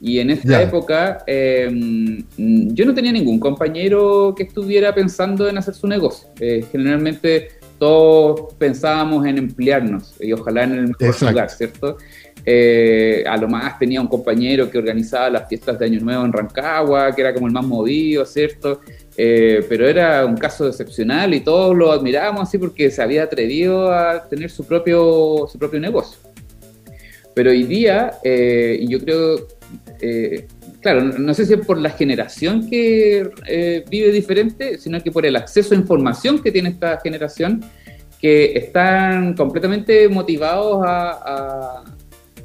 y 0.00 0.18
en 0.18 0.30
esa 0.30 0.62
época 0.62 1.24
em, 1.26 2.22
yo 2.36 2.84
no 2.84 2.94
tenía 2.94 3.12
ningún 3.12 3.40
compañero 3.40 4.34
que 4.36 4.44
estuviera 4.44 4.94
pensando 4.94 5.48
en 5.48 5.58
hacer 5.58 5.74
su 5.74 5.86
negocio. 5.86 6.28
Eh, 6.38 6.64
generalmente 6.70 7.48
todos 7.78 8.54
pensábamos 8.54 9.26
en 9.26 9.38
emplearnos 9.38 10.14
y 10.20 10.32
ojalá 10.32 10.64
en 10.64 10.72
el 10.72 10.88
mejor 10.88 11.22
lugar, 11.22 11.50
¿cierto? 11.50 11.96
Eh, 12.44 13.24
a 13.26 13.36
lo 13.36 13.48
más 13.48 13.78
tenía 13.78 14.00
un 14.00 14.06
compañero 14.06 14.70
que 14.70 14.78
organizaba 14.78 15.28
las 15.30 15.48
fiestas 15.48 15.78
de 15.78 15.86
Año 15.86 16.00
Nuevo 16.00 16.24
en 16.24 16.32
Rancagua, 16.32 17.12
que 17.14 17.22
era 17.22 17.34
como 17.34 17.48
el 17.48 17.52
más 17.52 17.66
movido, 17.66 18.24
¿cierto? 18.24 18.80
Eh, 19.18 19.64
pero 19.68 19.88
era 19.88 20.26
un 20.26 20.36
caso 20.36 20.68
excepcional 20.68 21.32
y 21.32 21.40
todos 21.40 21.74
lo 21.74 21.90
admirábamos 21.90 22.42
así 22.42 22.58
porque 22.58 22.90
se 22.90 23.02
había 23.02 23.22
atrevido 23.22 23.90
a 23.90 24.28
tener 24.28 24.50
su 24.50 24.64
propio, 24.64 25.48
su 25.50 25.58
propio 25.58 25.80
negocio. 25.80 26.18
Pero 27.34 27.50
hoy 27.50 27.64
día, 27.64 28.18
eh, 28.22 28.84
yo 28.88 28.98
creo, 29.00 29.48
eh, 30.00 30.46
claro, 30.80 31.02
no 31.02 31.34
sé 31.34 31.46
si 31.46 31.54
es 31.54 31.66
por 31.66 31.78
la 31.78 31.90
generación 31.90 32.68
que 32.68 33.30
vive 33.88 34.10
diferente, 34.10 34.78
sino 34.78 35.02
que 35.02 35.10
por 35.10 35.24
el 35.24 35.36
acceso 35.36 35.74
a 35.74 35.78
información 35.78 36.42
que 36.42 36.52
tiene 36.52 36.70
esta 36.70 37.00
generación, 37.00 37.64
que 38.20 38.52
están 38.56 39.34
completamente 39.34 40.08
motivados 40.08 40.82
a, 40.86 41.84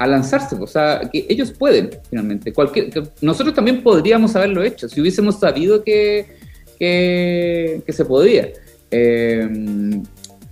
a 0.02 0.08
lanzarse, 0.08 0.56
o 0.60 0.68
sea, 0.68 1.02
que 1.12 1.28
ellos 1.30 1.52
pueden 1.52 1.92
finalmente. 2.10 2.52
Cualquier, 2.52 2.90
nosotros 3.22 3.54
también 3.54 3.84
podríamos 3.84 4.36
haberlo 4.36 4.64
hecho 4.64 4.90
si 4.90 5.00
hubiésemos 5.00 5.40
sabido 5.40 5.84
que, 5.84 6.41
que, 6.82 7.94
se 7.94 8.06
podía. 8.06 8.50
Eh, 8.90 9.48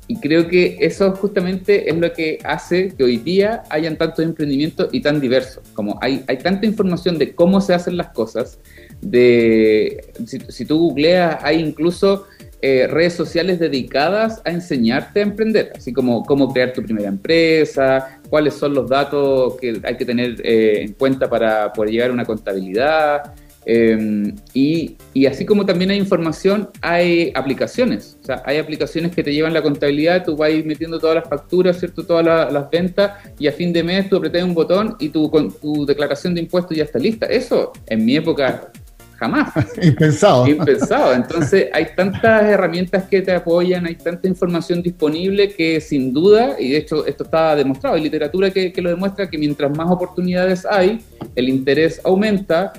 y 0.08 0.16
creo 0.20 0.48
que 0.48 0.78
eso 0.80 1.12
justamente 1.16 1.90
es 1.90 1.96
lo 1.96 2.12
que 2.14 2.40
hace 2.44 2.90
que 2.96 3.04
hoy 3.04 3.18
día 3.18 3.64
hayan 3.70 3.96
tantos 3.96 4.26
emprendimientos 4.26 4.90
y 4.92 5.02
tan 5.02 5.20
diversos. 5.20 5.64
Como 5.74 6.00
hay, 6.02 6.24
hay 6.28 6.38
tanta 6.38 6.66
información 6.66 7.18
de 7.20 7.34
cómo 7.36 7.62
se 7.62 7.74
hacen 7.74 7.96
las 7.98 8.10
cosas, 8.10 8.60
de 9.02 10.12
si, 10.26 10.66
tú 10.66 10.80
googleas, 10.80 11.38
hay 11.44 11.60
incluso 11.60 12.26
eh, 12.62 12.88
redes 12.88 13.14
sociales 13.14 13.60
dedicadas 13.60 14.42
a 14.46 14.50
enseñarte 14.50 15.20
a 15.20 15.24
emprender, 15.24 15.74
así 15.76 15.94
como 15.94 16.24
cómo 16.26 16.52
crear 16.52 16.74
tu 16.74 16.82
primera 16.82 17.08
empresa, 17.08 18.20
cuáles 18.30 18.56
son 18.56 18.74
los 18.74 18.90
datos 18.90 19.58
que 19.62 19.80
hay 19.84 19.96
que 19.96 20.06
tener 20.06 20.42
eh, 20.44 20.82
en 20.82 20.94
cuenta 20.94 21.30
para 21.30 21.72
poder 21.72 21.92
llegar 21.92 22.10
a 22.10 22.14
una 22.14 22.26
contabilidad. 22.26 23.34
Em, 23.66 24.36
y, 24.54 24.96
y, 25.14 25.26
así 25.26 25.46
como 25.46 25.66
también 25.66 25.92
hay 25.92 25.98
información, 25.98 26.70
hay 26.82 27.32
aplicaciones. 27.36 28.18
O 28.22 28.26
sea, 28.26 28.42
hay 28.46 28.58
aplicaciones 28.58 29.14
que 29.14 29.24
te 29.24 29.34
llevan 29.34 29.54
la 29.54 29.62
contabilidad, 29.62 30.24
tú 30.24 30.36
vas 30.36 30.52
metiendo 30.66 31.00
todas 31.00 31.16
las 31.16 31.30
facturas, 31.30 31.80
¿cierto? 31.80 32.04
Todas 32.04 32.26
las 32.26 32.70
ventas, 32.70 33.12
y 33.38 33.48
a 33.48 33.52
fin 33.52 33.74
de 33.74 33.84
mes 33.84 34.10
tú 34.10 34.16
apretas 34.18 34.44
un 34.44 34.54
botón 34.54 34.96
y 35.00 35.10
tu, 35.10 35.30
tu 35.62 35.86
declaración 35.86 36.34
de 36.34 36.42
impuestos 36.42 36.76
ya 36.76 36.84
está 36.84 37.00
lista. 37.00 37.26
Eso, 37.26 37.74
en 37.88 38.06
mi 38.06 38.16
época, 38.16 38.72
jamás. 39.20 39.52
Impensado. 39.82 40.48
Impensado. 40.48 41.14
Entonces, 41.14 41.68
hay 41.74 41.88
tantas 41.96 42.44
herramientas 42.44 43.04
que 43.04 43.22
te 43.22 43.34
apoyan, 43.34 43.86
hay 43.86 43.96
tanta 43.96 44.28
información 44.28 44.82
disponible 44.82 45.50
que 45.54 45.82
sin 45.82 46.14
duda, 46.14 46.56
y 46.58 46.72
de 46.72 46.78
hecho 46.78 47.06
esto 47.06 47.26
está 47.26 47.56
demostrado, 47.56 47.96
hay 47.96 48.04
literatura 48.04 48.50
que, 48.50 48.72
que 48.72 48.82
lo 48.82 48.90
demuestra, 48.90 49.30
que 49.30 49.38
mientras 49.38 49.76
más 49.78 49.92
oportunidades 49.92 50.66
hay, 50.66 51.02
el 51.36 51.50
interés 51.50 52.02
aumenta, 52.04 52.74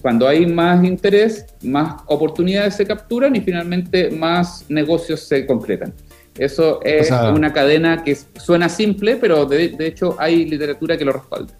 cuando 0.00 0.26
hay 0.26 0.46
más 0.46 0.84
interés, 0.84 1.46
más 1.62 2.02
oportunidades 2.06 2.76
se 2.76 2.86
capturan 2.86 3.36
y 3.36 3.40
finalmente 3.40 4.10
más 4.10 4.64
negocios 4.68 5.20
se 5.20 5.46
concretan. 5.46 5.92
Eso 6.38 6.80
es 6.82 7.10
una 7.10 7.52
cadena 7.52 8.02
que 8.02 8.16
suena 8.38 8.68
simple, 8.68 9.16
pero 9.16 9.44
de, 9.46 9.68
de 9.70 9.86
hecho 9.86 10.16
hay 10.18 10.46
literatura 10.46 10.96
que 10.96 11.04
lo 11.04 11.12
respalda. 11.12 11.52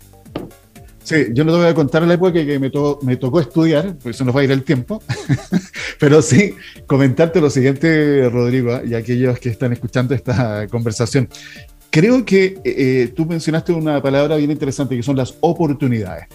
Sí, 1.03 1.27
yo 1.33 1.45
no 1.45 1.53
te 1.53 1.59
voy 1.59 1.67
a 1.67 1.75
contar 1.75 2.03
la 2.03 2.15
época 2.15 2.33
que 2.33 2.59
me, 2.59 2.71
me 3.03 3.17
tocó 3.17 3.41
estudiar, 3.41 3.97
pues 4.03 4.17
eso 4.17 4.25
nos 4.25 4.37
va 4.37 4.43
a 4.43 4.45
ir 4.45 4.53
el 4.53 4.63
tiempo, 4.63 5.03
pero 5.99 6.23
sí 6.23 6.55
comentarte 6.87 7.41
lo 7.41 7.51
siguiente, 7.51 8.29
Rodrigo, 8.29 8.81
y 8.85 8.95
aquellos 8.95 9.39
que 9.41 9.49
están 9.49 9.73
escuchando 9.73 10.15
esta 10.15 10.69
conversación. 10.69 11.29
Creo 11.91 12.25
que 12.25 12.45
eh, 12.45 12.61
eh, 12.65 13.13
tú 13.17 13.27
mencionaste 13.27 13.73
una 13.73 14.01
palabra 14.01 14.37
bien 14.37 14.51
interesante, 14.51 14.95
que 14.95 15.03
son 15.03 15.17
las 15.17 15.35
oportunidades. 15.41 16.27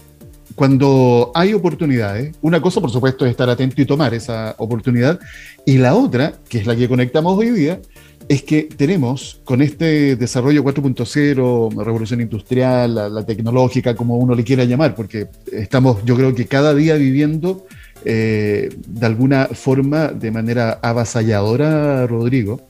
Cuando 0.53 1.31
hay 1.33 1.53
oportunidades, 1.53 2.35
una 2.41 2.61
cosa, 2.61 2.79
por 2.79 2.91
supuesto, 2.91 3.25
es 3.25 3.31
estar 3.31 3.49
atento 3.49 3.81
y 3.81 3.85
tomar 3.85 4.13
esa 4.13 4.55
oportunidad, 4.57 5.19
y 5.65 5.77
la 5.77 5.95
otra, 5.95 6.33
que 6.47 6.59
es 6.59 6.67
la 6.67 6.75
que 6.75 6.87
conectamos 6.87 7.37
hoy 7.37 7.49
día, 7.49 7.79
es 8.27 8.43
que 8.43 8.63
tenemos 8.63 9.41
con 9.43 9.61
este 9.61 10.15
desarrollo 10.15 10.63
4.0, 10.63 11.83
revolución 11.83 12.21
industrial, 12.21 12.95
la, 12.95 13.25
tecnológica, 13.25 13.95
como 13.95 14.17
uno 14.17 14.35
le 14.35 14.43
quiera 14.43 14.63
llamar, 14.63 14.95
porque 14.95 15.27
estamos 15.51 16.03
yo 16.05 16.15
creo 16.15 16.33
que 16.33 16.45
cada 16.45 16.73
día 16.73 16.95
viviendo 16.95 17.65
eh, 18.03 18.69
de 18.87 19.05
alguna 19.05 19.47
forma 19.47 20.07
de 20.07 20.31
manera 20.31 20.79
avasalladora, 20.81 22.07
Rodrigo, 22.07 22.61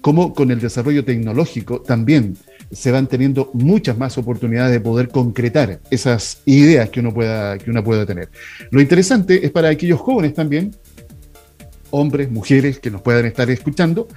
como 0.00 0.34
con 0.34 0.50
el 0.50 0.60
desarrollo 0.60 1.04
tecnológico 1.04 1.80
también 1.80 2.36
se 2.74 2.90
van 2.90 3.06
teniendo 3.06 3.50
muchas 3.54 3.96
más 3.96 4.18
oportunidades 4.18 4.72
de 4.72 4.80
poder 4.80 5.08
concretar 5.08 5.80
esas 5.90 6.42
ideas 6.44 6.90
que 6.90 7.00
uno 7.00 7.12
pueda, 7.14 7.58
que 7.58 7.70
uno 7.70 7.82
pueda 7.82 8.04
tener. 8.04 8.28
Lo 8.70 8.80
interesante 8.80 9.44
es 9.44 9.50
para 9.50 9.68
aquellos 9.68 10.00
jóvenes 10.00 10.34
también 10.34 10.72
hombres, 11.94 12.28
mujeres 12.28 12.80
que 12.80 12.90
nos 12.90 13.02
puedan 13.02 13.24
estar 13.24 13.48
escuchando, 13.50 14.08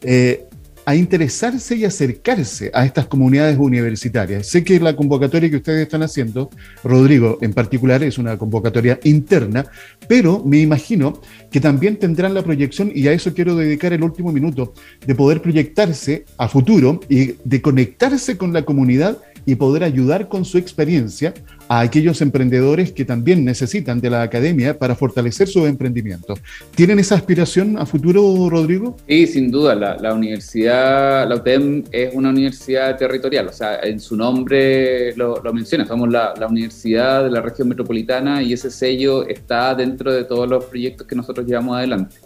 eh, 0.00 0.45
a 0.86 0.94
interesarse 0.94 1.74
y 1.74 1.84
acercarse 1.84 2.70
a 2.72 2.86
estas 2.86 3.06
comunidades 3.06 3.58
universitarias. 3.58 4.46
Sé 4.46 4.62
que 4.62 4.78
la 4.78 4.94
convocatoria 4.94 5.50
que 5.50 5.56
ustedes 5.56 5.82
están 5.82 6.04
haciendo, 6.04 6.48
Rodrigo 6.84 7.38
en 7.40 7.52
particular, 7.52 8.04
es 8.04 8.18
una 8.18 8.38
convocatoria 8.38 9.00
interna, 9.02 9.66
pero 10.08 10.44
me 10.44 10.60
imagino 10.60 11.20
que 11.50 11.60
también 11.60 11.96
tendrán 11.96 12.34
la 12.34 12.42
proyección, 12.42 12.92
y 12.94 13.08
a 13.08 13.12
eso 13.12 13.34
quiero 13.34 13.56
dedicar 13.56 13.92
el 13.92 14.04
último 14.04 14.30
minuto, 14.30 14.74
de 15.04 15.14
poder 15.16 15.42
proyectarse 15.42 16.24
a 16.38 16.48
futuro 16.48 17.00
y 17.08 17.34
de 17.44 17.60
conectarse 17.60 18.36
con 18.36 18.52
la 18.52 18.62
comunidad 18.62 19.18
y 19.46 19.54
poder 19.54 19.84
ayudar 19.84 20.28
con 20.28 20.44
su 20.44 20.58
experiencia 20.58 21.32
a 21.68 21.80
aquellos 21.80 22.20
emprendedores 22.20 22.92
que 22.92 23.04
también 23.04 23.44
necesitan 23.44 24.00
de 24.00 24.10
la 24.10 24.22
academia 24.22 24.78
para 24.78 24.94
fortalecer 24.94 25.48
su 25.48 25.66
emprendimiento. 25.66 26.34
¿Tienen 26.74 26.98
esa 26.98 27.14
aspiración 27.14 27.78
a 27.78 27.86
futuro, 27.86 28.48
Rodrigo? 28.50 28.96
Sí, 29.08 29.26
sin 29.26 29.50
duda. 29.50 29.74
La, 29.74 30.14
universidad, 30.14 31.28
la 31.28 31.36
UTEM 31.36 31.84
es 31.90 32.14
una 32.14 32.30
universidad 32.30 32.96
territorial, 32.96 33.48
o 33.48 33.52
sea, 33.52 33.80
en 33.82 34.00
su 34.00 34.16
nombre 34.16 35.14
lo, 35.16 35.40
menciona, 35.52 35.86
somos 35.86 36.10
la, 36.10 36.34
la 36.38 36.46
universidad 36.46 37.24
de 37.24 37.30
la 37.30 37.40
región 37.40 37.68
metropolitana 37.68 38.42
y 38.42 38.52
ese 38.52 38.70
sello 38.70 39.26
está 39.26 39.74
dentro 39.74 40.12
de 40.12 40.24
todos 40.24 40.48
los 40.48 40.64
proyectos 40.64 41.06
que 41.06 41.14
nosotros 41.14 41.46
llevamos 41.46 41.76
adelante. 41.76 42.16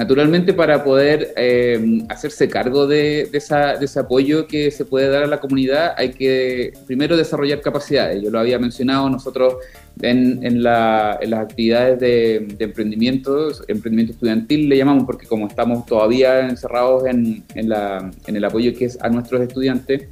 Naturalmente, 0.00 0.54
para 0.54 0.82
poder 0.82 1.34
eh, 1.36 2.00
hacerse 2.08 2.48
cargo 2.48 2.86
de, 2.86 3.28
ese 3.34 4.00
apoyo 4.00 4.46
que 4.46 4.70
se 4.70 4.86
puede 4.86 5.10
dar 5.10 5.24
a 5.24 5.26
la 5.26 5.40
comunidad, 5.40 5.92
hay 5.94 6.12
que 6.12 6.72
primero 6.86 7.18
desarrollar 7.18 7.60
capacidades. 7.60 8.22
Yo 8.22 8.30
lo 8.30 8.38
había 8.38 8.58
mencionado, 8.58 9.10
nosotros 9.10 9.56
en, 10.00 10.62
las 10.62 11.18
actividades 11.34 12.00
de, 12.00 12.48
emprendimiento, 12.60 13.50
emprendimiento 13.68 14.14
estudiantil 14.14 14.70
le 14.70 14.78
llamamos, 14.78 15.04
porque 15.04 15.26
como 15.26 15.48
estamos 15.48 15.84
todavía 15.84 16.48
encerrados 16.48 17.04
en, 17.04 17.44
el 17.54 18.44
apoyo 18.46 18.72
que 18.74 18.86
es 18.86 18.98
a 19.02 19.10
nuestros 19.10 19.42
estudiantes, 19.42 20.08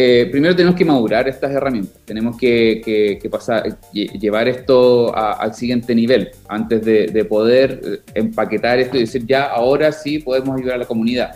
Eh, 0.00 0.28
primero 0.30 0.54
tenemos 0.54 0.78
que 0.78 0.84
madurar 0.84 1.28
estas 1.28 1.50
herramientas, 1.50 2.00
tenemos 2.04 2.36
que, 2.36 3.18
pasar, 3.28 3.80
llevar 3.92 4.46
esto 4.46 5.12
al 5.12 5.52
siguiente 5.54 5.92
nivel 5.92 6.30
antes 6.48 6.84
de, 6.84 7.24
poder 7.24 7.80
eh, 7.82 7.98
empaquetar 8.14 8.78
esto 8.78 8.96
y 8.96 9.00
decir 9.00 9.26
ya, 9.26 9.46
ahora 9.46 9.90
sí 9.90 10.20
podemos 10.20 10.56
ayudar 10.56 10.76
a 10.76 10.78
la 10.78 10.84
comunidad. 10.84 11.34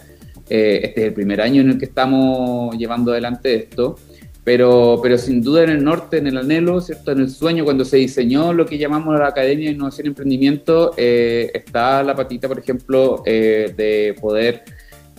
Eh, 0.48 0.78
este 0.84 1.00
es 1.00 1.06
el 1.08 1.12
primer 1.12 1.40
año 1.40 1.60
en 1.60 1.70
el 1.70 1.78
que 1.78 1.86
estamos 1.86 2.78
llevando 2.78 3.10
adelante 3.10 3.52
esto, 3.52 3.96
pero, 4.44 5.00
pero 5.02 5.18
sin 5.18 5.42
duda 5.42 5.64
en 5.64 5.70
el 5.70 5.82
norte, 5.82 6.18
en 6.18 6.28
el 6.28 6.38
anhelo, 6.38 6.80
¿cierto? 6.80 7.10
en 7.10 7.18
el 7.18 7.30
sueño, 7.30 7.64
cuando 7.64 7.84
se 7.84 7.96
diseñó 7.96 8.52
lo 8.52 8.64
que 8.64 8.78
llamamos 8.78 9.18
la 9.18 9.26
Academia 9.26 9.70
de 9.70 9.74
Innovación 9.74 10.06
y 10.06 10.10
Emprendimiento, 10.10 10.94
está 10.96 12.04
la 12.04 12.14
patita, 12.14 12.46
por 12.46 12.60
ejemplo, 12.60 13.24
de 13.26 14.14
poder 14.20 14.62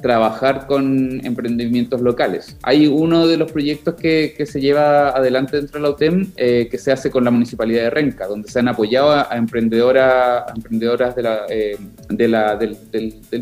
trabajar 0.04 0.68
con 0.68 1.26
emprendimientos 1.26 2.02
locales. 2.02 2.58
Hay 2.62 2.88
uno 2.88 3.26
de 3.26 3.38
los 3.38 3.52
proyectos 3.52 3.96
que, 3.96 4.36
se 4.46 4.60
lleva 4.60 5.10
adelante 5.10 5.56
dentro 5.56 5.80
de 5.80 5.84
la 5.84 5.90
UTEM 5.92 6.32
eh, 6.36 6.68
que 6.70 6.78
se 6.78 6.92
hace 6.92 7.10
con 7.10 7.24
la 7.24 7.32
Municipalidad 7.32 7.84
de 7.84 7.90
Renca, 7.90 8.28
donde 8.28 8.50
se 8.50 8.60
han 8.60 8.68
apoyado 8.68 9.12
a, 9.12 9.30
emprendedoras, 9.32 10.44
emprendedoras 10.54 11.16
de 11.16 11.24
la, 11.24 11.46
eh, 11.50 11.78
de 12.10 12.28
la, 12.28 12.58
del, 12.58 12.78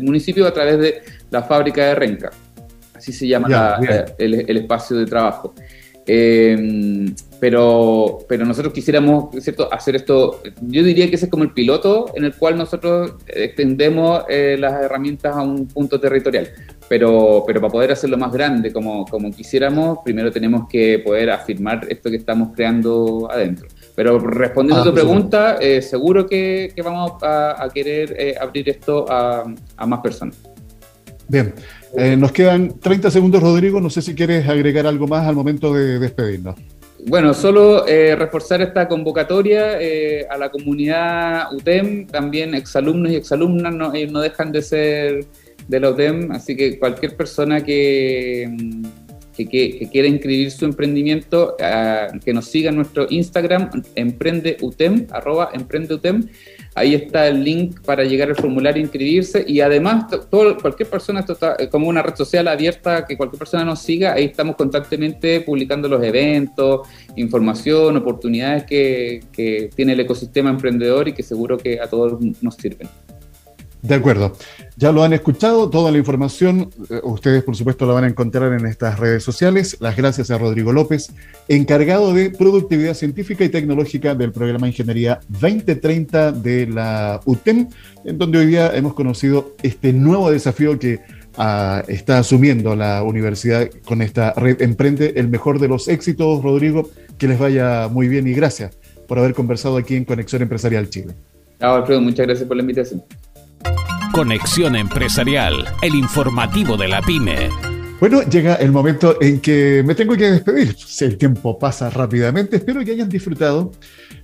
municipio 0.02 0.46
a 0.46 0.52
través 0.52 0.78
de 0.78 1.02
la 1.30 1.42
fábrica 1.42 1.84
de 1.84 1.94
Renca. 1.96 2.30
Así 2.94 3.12
se 3.12 3.26
llama 3.26 3.80
el, 4.18 4.34
el, 4.48 4.56
espacio 4.56 4.96
de 4.96 5.06
trabajo. 5.06 5.54
Eh, 6.06 7.12
pero, 7.42 8.20
pero 8.28 8.46
nosotros 8.46 8.72
quisiéramos 8.72 9.34
¿cierto? 9.42 9.68
hacer 9.74 9.96
esto, 9.96 10.40
yo 10.60 10.84
diría 10.84 11.08
que 11.10 11.16
ese 11.16 11.24
es 11.24 11.30
como 11.30 11.42
el 11.42 11.50
piloto 11.50 12.12
en 12.14 12.22
el 12.22 12.36
cual 12.36 12.56
nosotros 12.56 13.14
extendemos 13.26 14.22
eh, 14.28 14.54
las 14.56 14.80
herramientas 14.80 15.34
a 15.34 15.42
un 15.42 15.66
punto 15.66 15.98
territorial. 15.98 16.50
Pero, 16.88 17.42
pero 17.44 17.60
para 17.60 17.72
poder 17.72 17.90
hacerlo 17.90 18.16
más 18.16 18.32
grande 18.32 18.72
como, 18.72 19.04
como 19.06 19.32
quisiéramos, 19.32 19.98
primero 20.04 20.30
tenemos 20.30 20.68
que 20.68 21.00
poder 21.00 21.30
afirmar 21.30 21.84
esto 21.90 22.10
que 22.10 22.16
estamos 22.18 22.50
creando 22.54 23.28
adentro. 23.28 23.66
Pero 23.96 24.20
respondiendo 24.20 24.82
a 24.82 24.84
tu 24.84 24.90
ah, 24.90 24.94
pregunta, 24.94 25.56
eh, 25.60 25.82
seguro 25.82 26.28
que, 26.28 26.70
que, 26.72 26.80
vamos 26.80 27.14
a, 27.22 27.68
querer 27.74 28.14
eh, 28.20 28.36
abrir 28.40 28.68
esto 28.68 29.04
a, 29.10 29.52
a, 29.78 29.86
más 29.86 29.98
personas. 29.98 30.36
Bien, 31.26 31.52
nos 32.18 32.30
quedan 32.30 32.78
30 32.78 33.10
segundos, 33.10 33.42
Rodrigo. 33.42 33.80
No 33.80 33.90
sé 33.90 34.00
si 34.00 34.14
quieres 34.14 34.48
agregar 34.48 34.86
algo 34.86 35.08
más 35.08 35.26
al 35.26 35.34
momento 35.34 35.74
de 35.74 35.98
despedirnos. 35.98 36.54
Bueno, 37.04 37.34
solo 37.34 37.86
eh, 37.88 38.14
reforzar 38.14 38.62
esta 38.62 38.86
convocatoria 38.86 39.80
eh, 39.80 40.24
a 40.30 40.38
la 40.38 40.50
comunidad 40.50 41.52
UTEM, 41.52 42.06
también 42.06 42.54
exalumnos 42.54 43.10
y 43.10 43.16
exalumnas 43.16 43.74
no, 43.74 43.92
no 43.92 44.20
dejan 44.20 44.52
de 44.52 44.62
ser 44.62 45.26
de 45.66 45.80
la 45.80 45.90
UTEM, 45.90 46.30
así 46.30 46.56
que 46.56 46.78
cualquier 46.78 47.16
persona 47.16 47.64
que, 47.64 48.48
mm, 49.38 49.48
que, 49.48 49.88
quiera 49.90 50.08
inscribir 50.08 50.50
su 50.50 50.64
emprendimiento, 50.64 51.56
que 52.24 52.32
nos 52.32 52.46
siga 52.46 52.70
en 52.70 52.76
nuestro 52.76 53.06
Instagram, 53.08 53.70
emprendeutem, 53.94 55.06
arroba 55.10 55.50
emprendeutem, 55.52 56.28
Ahí 56.74 56.94
está 56.94 57.28
el 57.28 57.44
link 57.44 57.80
para 57.82 58.04
llegar 58.04 58.30
al 58.30 58.36
formulario 58.36 58.80
e 58.80 58.84
inscribirse. 58.84 59.44
Y 59.46 59.60
además, 59.60 60.06
todo, 60.30 60.56
cualquier 60.56 60.88
persona, 60.88 61.20
está 61.20 61.56
eh, 61.58 61.68
como 61.68 61.88
una 61.88 62.02
red 62.02 62.14
social 62.14 62.48
abierta, 62.48 63.04
que 63.06 63.16
cualquier 63.16 63.38
persona 63.38 63.64
nos 63.64 63.80
siga. 63.80 64.14
Ahí 64.14 64.24
estamos 64.24 64.56
constantemente 64.56 65.42
publicando 65.42 65.86
los 65.86 66.02
eventos, 66.02 66.88
información, 67.16 67.96
oportunidades 67.98 68.64
que, 68.64 69.22
que 69.32 69.70
tiene 69.74 69.92
el 69.92 70.00
ecosistema 70.00 70.48
emprendedor 70.48 71.08
y 71.08 71.12
que 71.12 71.22
seguro 71.22 71.58
que 71.58 71.78
a 71.78 71.88
todos 71.88 72.18
nos 72.40 72.54
sirven. 72.54 72.88
De 73.82 73.96
acuerdo. 73.96 74.32
Ya 74.76 74.92
lo 74.92 75.02
han 75.02 75.12
escuchado, 75.12 75.68
toda 75.68 75.90
la 75.90 75.98
información, 75.98 76.70
eh, 76.88 77.00
ustedes 77.02 77.42
por 77.42 77.56
supuesto 77.56 77.84
la 77.84 77.94
van 77.94 78.04
a 78.04 78.06
encontrar 78.06 78.52
en 78.52 78.64
estas 78.64 78.98
redes 79.00 79.24
sociales. 79.24 79.76
Las 79.80 79.96
gracias 79.96 80.30
a 80.30 80.38
Rodrigo 80.38 80.72
López, 80.72 81.12
encargado 81.48 82.14
de 82.14 82.30
productividad 82.30 82.94
científica 82.94 83.44
y 83.44 83.48
tecnológica 83.48 84.14
del 84.14 84.30
programa 84.30 84.68
Ingeniería 84.68 85.18
2030 85.28 86.30
de 86.30 86.68
la 86.68 87.20
UTEM, 87.24 87.68
en 88.04 88.18
donde 88.18 88.38
hoy 88.38 88.46
día 88.46 88.70
hemos 88.72 88.94
conocido 88.94 89.56
este 89.64 89.92
nuevo 89.92 90.30
desafío 90.30 90.78
que 90.78 91.00
ah, 91.36 91.82
está 91.88 92.18
asumiendo 92.18 92.76
la 92.76 93.02
universidad 93.02 93.68
con 93.84 94.00
esta 94.00 94.32
red 94.34 94.62
Emprende. 94.62 95.14
El 95.16 95.26
mejor 95.26 95.58
de 95.58 95.66
los 95.66 95.88
éxitos, 95.88 96.40
Rodrigo, 96.40 96.88
que 97.18 97.26
les 97.26 97.38
vaya 97.38 97.88
muy 97.88 98.06
bien 98.06 98.28
y 98.28 98.32
gracias 98.32 98.78
por 99.08 99.18
haber 99.18 99.34
conversado 99.34 99.76
aquí 99.76 99.96
en 99.96 100.04
Conexión 100.04 100.40
Empresarial 100.40 100.88
Chile. 100.88 101.14
Alfredo, 101.58 102.00
muchas 102.00 102.26
gracias 102.26 102.46
por 102.46 102.56
la 102.56 102.62
invitación. 102.62 103.02
Conexión 104.12 104.76
Empresarial, 104.76 105.64
el 105.82 105.94
informativo 105.94 106.76
de 106.76 106.88
la 106.88 107.00
pyme. 107.00 107.48
Bueno, 108.02 108.22
llega 108.22 108.56
el 108.56 108.72
momento 108.72 109.16
en 109.20 109.40
que 109.40 109.84
me 109.86 109.94
tengo 109.94 110.16
que 110.16 110.32
despedir. 110.32 110.74
El 111.00 111.16
tiempo 111.16 111.56
pasa 111.56 111.88
rápidamente. 111.88 112.56
Espero 112.56 112.84
que 112.84 112.90
hayan 112.90 113.08
disfrutado. 113.08 113.70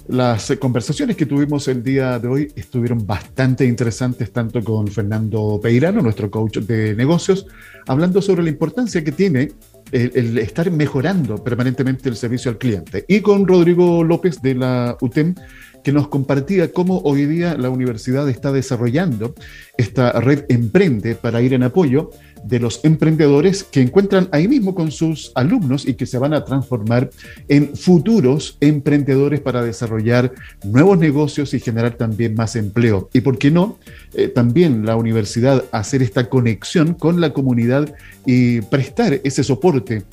Las 0.08 0.52
conversaciones 0.58 1.16
que 1.16 1.26
tuvimos 1.26 1.68
el 1.68 1.82
día 1.82 2.18
de 2.18 2.26
hoy 2.26 2.52
estuvieron 2.56 3.06
bastante 3.06 3.64
interesantes, 3.64 4.32
tanto 4.32 4.64
con 4.64 4.88
Fernando 4.88 5.60
Peirano, 5.62 6.02
nuestro 6.02 6.28
coach 6.28 6.58
de 6.58 6.96
negocios, 6.96 7.46
hablando 7.86 8.20
sobre 8.20 8.42
la 8.42 8.50
importancia 8.50 9.04
que 9.04 9.12
tiene 9.12 9.52
el, 9.92 10.38
estar 10.38 10.70
mejorando 10.70 11.42
permanentemente 11.44 12.08
el 12.08 12.16
servicio 12.16 12.50
al 12.50 12.58
cliente, 12.58 13.04
y 13.06 13.20
con 13.20 13.46
Rodrigo 13.46 14.02
López 14.02 14.42
de 14.42 14.54
la 14.54 14.96
UTEM, 15.00 15.34
que 15.82 15.92
nos 15.92 16.08
compartía 16.08 16.72
cómo 16.72 16.98
hoy 17.04 17.26
día 17.26 17.56
la 17.56 17.70
universidad 17.70 18.28
está 18.28 18.52
desarrollando 18.52 19.34
esta 19.76 20.12
red 20.12 20.44
Emprende 20.48 21.14
para 21.14 21.40
ir 21.40 21.54
en 21.54 21.62
apoyo 21.62 22.10
de 22.44 22.60
los 22.60 22.84
emprendedores 22.84 23.64
que 23.64 23.80
encuentran 23.80 24.28
ahí 24.32 24.48
mismo 24.48 24.74
con 24.74 24.90
sus 24.90 25.32
alumnos 25.34 25.86
y 25.86 25.94
que 25.94 26.06
se 26.06 26.18
van 26.18 26.34
a 26.34 26.44
transformar 26.44 27.10
en 27.48 27.76
futuros 27.76 28.56
emprendedores 28.60 29.40
para 29.40 29.62
desarrollar 29.62 30.32
nuevos 30.64 30.98
negocios 30.98 31.54
y 31.54 31.60
generar 31.60 31.94
también 31.94 32.34
más 32.34 32.56
empleo. 32.56 33.08
Y 33.12 33.20
por 33.20 33.38
qué 33.38 33.50
no, 33.50 33.78
eh, 34.14 34.28
también 34.28 34.86
la 34.86 34.96
universidad 34.96 35.64
hacer 35.72 36.02
esta 36.02 36.28
conexión 36.28 36.94
con 36.94 37.20
la 37.20 37.32
comunidad 37.32 37.94
y 38.24 38.60
prestar 38.62 39.20
ese 39.24 39.44
soporte 39.44 40.04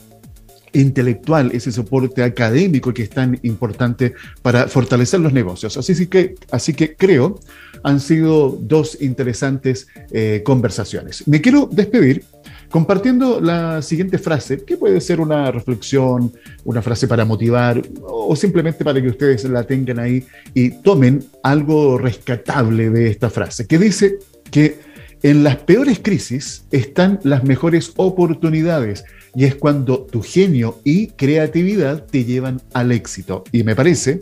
intelectual, 0.75 1.51
ese 1.53 1.71
soporte 1.71 2.23
académico 2.23 2.93
que 2.93 3.03
es 3.03 3.09
tan 3.09 3.39
importante 3.43 4.13
para 4.41 4.67
fortalecer 4.67 5.19
los 5.19 5.33
negocios. 5.33 5.77
Así 5.77 6.07
que, 6.07 6.35
así 6.51 6.73
que 6.73 6.95
creo 6.95 7.39
han 7.83 7.99
sido 7.99 8.57
dos 8.61 9.01
interesantes 9.01 9.87
eh, 10.11 10.41
conversaciones. 10.43 11.27
Me 11.27 11.41
quiero 11.41 11.69
despedir 11.71 12.25
compartiendo 12.69 13.39
la 13.39 13.81
siguiente 13.81 14.17
frase, 14.17 14.63
que 14.65 14.75
puede 14.75 14.99
ser 14.99 15.21
una 15.21 15.51
reflexión, 15.51 16.33
una 16.63 16.81
frase 16.81 17.07
para 17.07 17.23
motivar 17.23 17.81
o 18.01 18.35
simplemente 18.35 18.83
para 18.83 19.01
que 19.01 19.07
ustedes 19.07 19.43
la 19.45 19.63
tengan 19.63 19.99
ahí 19.99 20.25
y 20.53 20.71
tomen 20.81 21.23
algo 21.43 21.97
rescatable 21.97 22.89
de 22.89 23.09
esta 23.09 23.29
frase, 23.29 23.65
que 23.67 23.77
dice 23.77 24.17
que 24.51 24.79
en 25.23 25.43
las 25.43 25.57
peores 25.57 25.99
crisis 26.01 26.65
están 26.71 27.19
las 27.23 27.43
mejores 27.43 27.93
oportunidades 27.95 29.03
y 29.35 29.45
es 29.45 29.55
cuando 29.55 30.01
tu 30.01 30.21
genio 30.21 30.79
y 30.83 31.07
creatividad 31.07 32.05
te 32.05 32.23
llevan 32.23 32.61
al 32.73 32.91
éxito. 32.91 33.43
Y 33.51 33.63
me 33.63 33.75
parece 33.75 34.21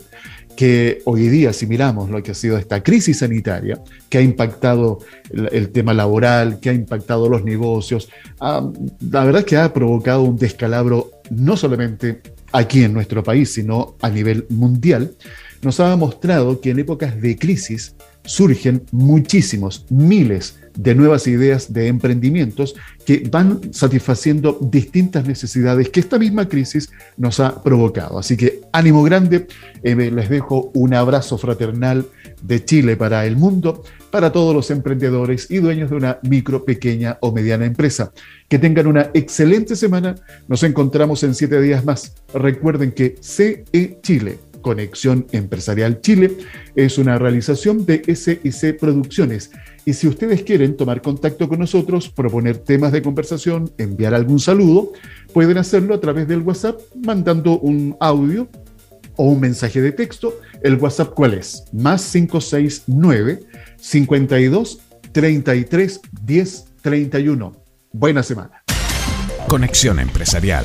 que 0.56 1.02
hoy 1.04 1.28
día, 1.28 1.52
si 1.52 1.66
miramos 1.66 2.10
lo 2.10 2.22
que 2.22 2.32
ha 2.32 2.34
sido 2.34 2.58
esta 2.58 2.82
crisis 2.82 3.18
sanitaria, 3.18 3.80
que 4.08 4.18
ha 4.18 4.22
impactado 4.22 5.00
el, 5.30 5.70
tema 5.70 5.94
laboral, 5.94 6.60
que 6.60 6.70
ha 6.70 6.72
impactado 6.72 7.28
los 7.28 7.44
negocios, 7.44 8.08
la 8.40 9.24
verdad 9.24 9.40
es 9.40 9.46
que 9.46 9.56
ha 9.56 9.72
provocado 9.72 10.22
un 10.22 10.36
descalabro 10.36 11.10
no 11.30 11.56
solamente 11.56 12.20
aquí 12.52 12.84
en 12.84 12.92
nuestro 12.92 13.22
país, 13.22 13.52
sino 13.52 13.96
a 14.00 14.10
nivel 14.10 14.46
mundial, 14.48 15.14
nos 15.62 15.80
ha 15.80 15.96
mostrado 15.96 16.60
que 16.60 16.70
en 16.70 16.78
épocas 16.78 17.20
de 17.20 17.36
crisis 17.36 17.96
surgen 18.24 18.84
muchísimos, 18.92 19.86
miles 19.90 20.58
de 20.76 20.94
nuevas 20.94 21.26
ideas 21.26 21.72
de 21.72 21.88
emprendimientos 21.88 22.74
que 23.06 23.28
van 23.30 23.72
satisfaciendo 23.72 24.58
distintas 24.60 25.26
necesidades 25.26 25.88
que 25.88 26.00
esta 26.00 26.18
misma 26.18 26.48
crisis 26.48 26.90
nos 27.16 27.40
ha 27.40 27.62
provocado. 27.62 28.18
Así 28.18 28.36
que 28.36 28.60
ánimo 28.72 29.02
grande, 29.02 29.46
eh, 29.82 29.94
les 29.94 30.28
dejo 30.28 30.70
un 30.74 30.94
abrazo 30.94 31.38
fraternal 31.38 32.06
de 32.42 32.64
Chile 32.64 32.96
para 32.96 33.24
el 33.26 33.36
mundo, 33.36 33.82
para 34.10 34.32
todos 34.32 34.54
los 34.54 34.70
emprendedores 34.70 35.50
y 35.50 35.58
dueños 35.58 35.90
de 35.90 35.96
una 35.96 36.18
micro, 36.22 36.64
pequeña 36.64 37.18
o 37.20 37.32
mediana 37.32 37.66
empresa. 37.66 38.12
Que 38.48 38.58
tengan 38.58 38.86
una 38.86 39.10
excelente 39.14 39.76
semana, 39.76 40.14
nos 40.48 40.62
encontramos 40.62 41.22
en 41.22 41.34
siete 41.34 41.60
días 41.60 41.84
más. 41.84 42.14
Recuerden 42.32 42.92
que 42.92 43.16
CE 43.20 43.64
Chile 44.02 44.38
Conexión 44.64 45.26
Empresarial 45.30 46.00
Chile 46.00 46.38
es 46.74 46.96
una 46.96 47.18
realización 47.18 47.84
de 47.84 48.02
SIC 48.02 48.80
Producciones 48.80 49.50
y 49.84 49.92
si 49.92 50.08
ustedes 50.08 50.42
quieren 50.42 50.74
tomar 50.76 51.02
contacto 51.02 51.50
con 51.50 51.58
nosotros, 51.58 52.08
proponer 52.08 52.56
temas 52.56 52.90
de 52.90 53.02
conversación, 53.02 53.70
enviar 53.76 54.14
algún 54.14 54.40
saludo, 54.40 54.92
pueden 55.34 55.58
hacerlo 55.58 55.94
a 55.94 56.00
través 56.00 56.26
del 56.26 56.40
WhatsApp 56.40 56.80
mandando 57.04 57.58
un 57.58 57.94
audio 58.00 58.48
o 59.16 59.24
un 59.24 59.40
mensaje 59.40 59.82
de 59.82 59.92
texto. 59.92 60.40
¿El 60.62 60.76
WhatsApp 60.76 61.12
cuál 61.12 61.34
es? 61.34 61.64
Más 61.72 62.10
569 62.10 63.40
52 63.76 64.78
33 65.12 66.00
10 66.22 66.64
31. 66.80 67.52
Buena 67.92 68.22
semana. 68.22 68.64
Conexión 69.46 70.00
Empresarial 70.00 70.64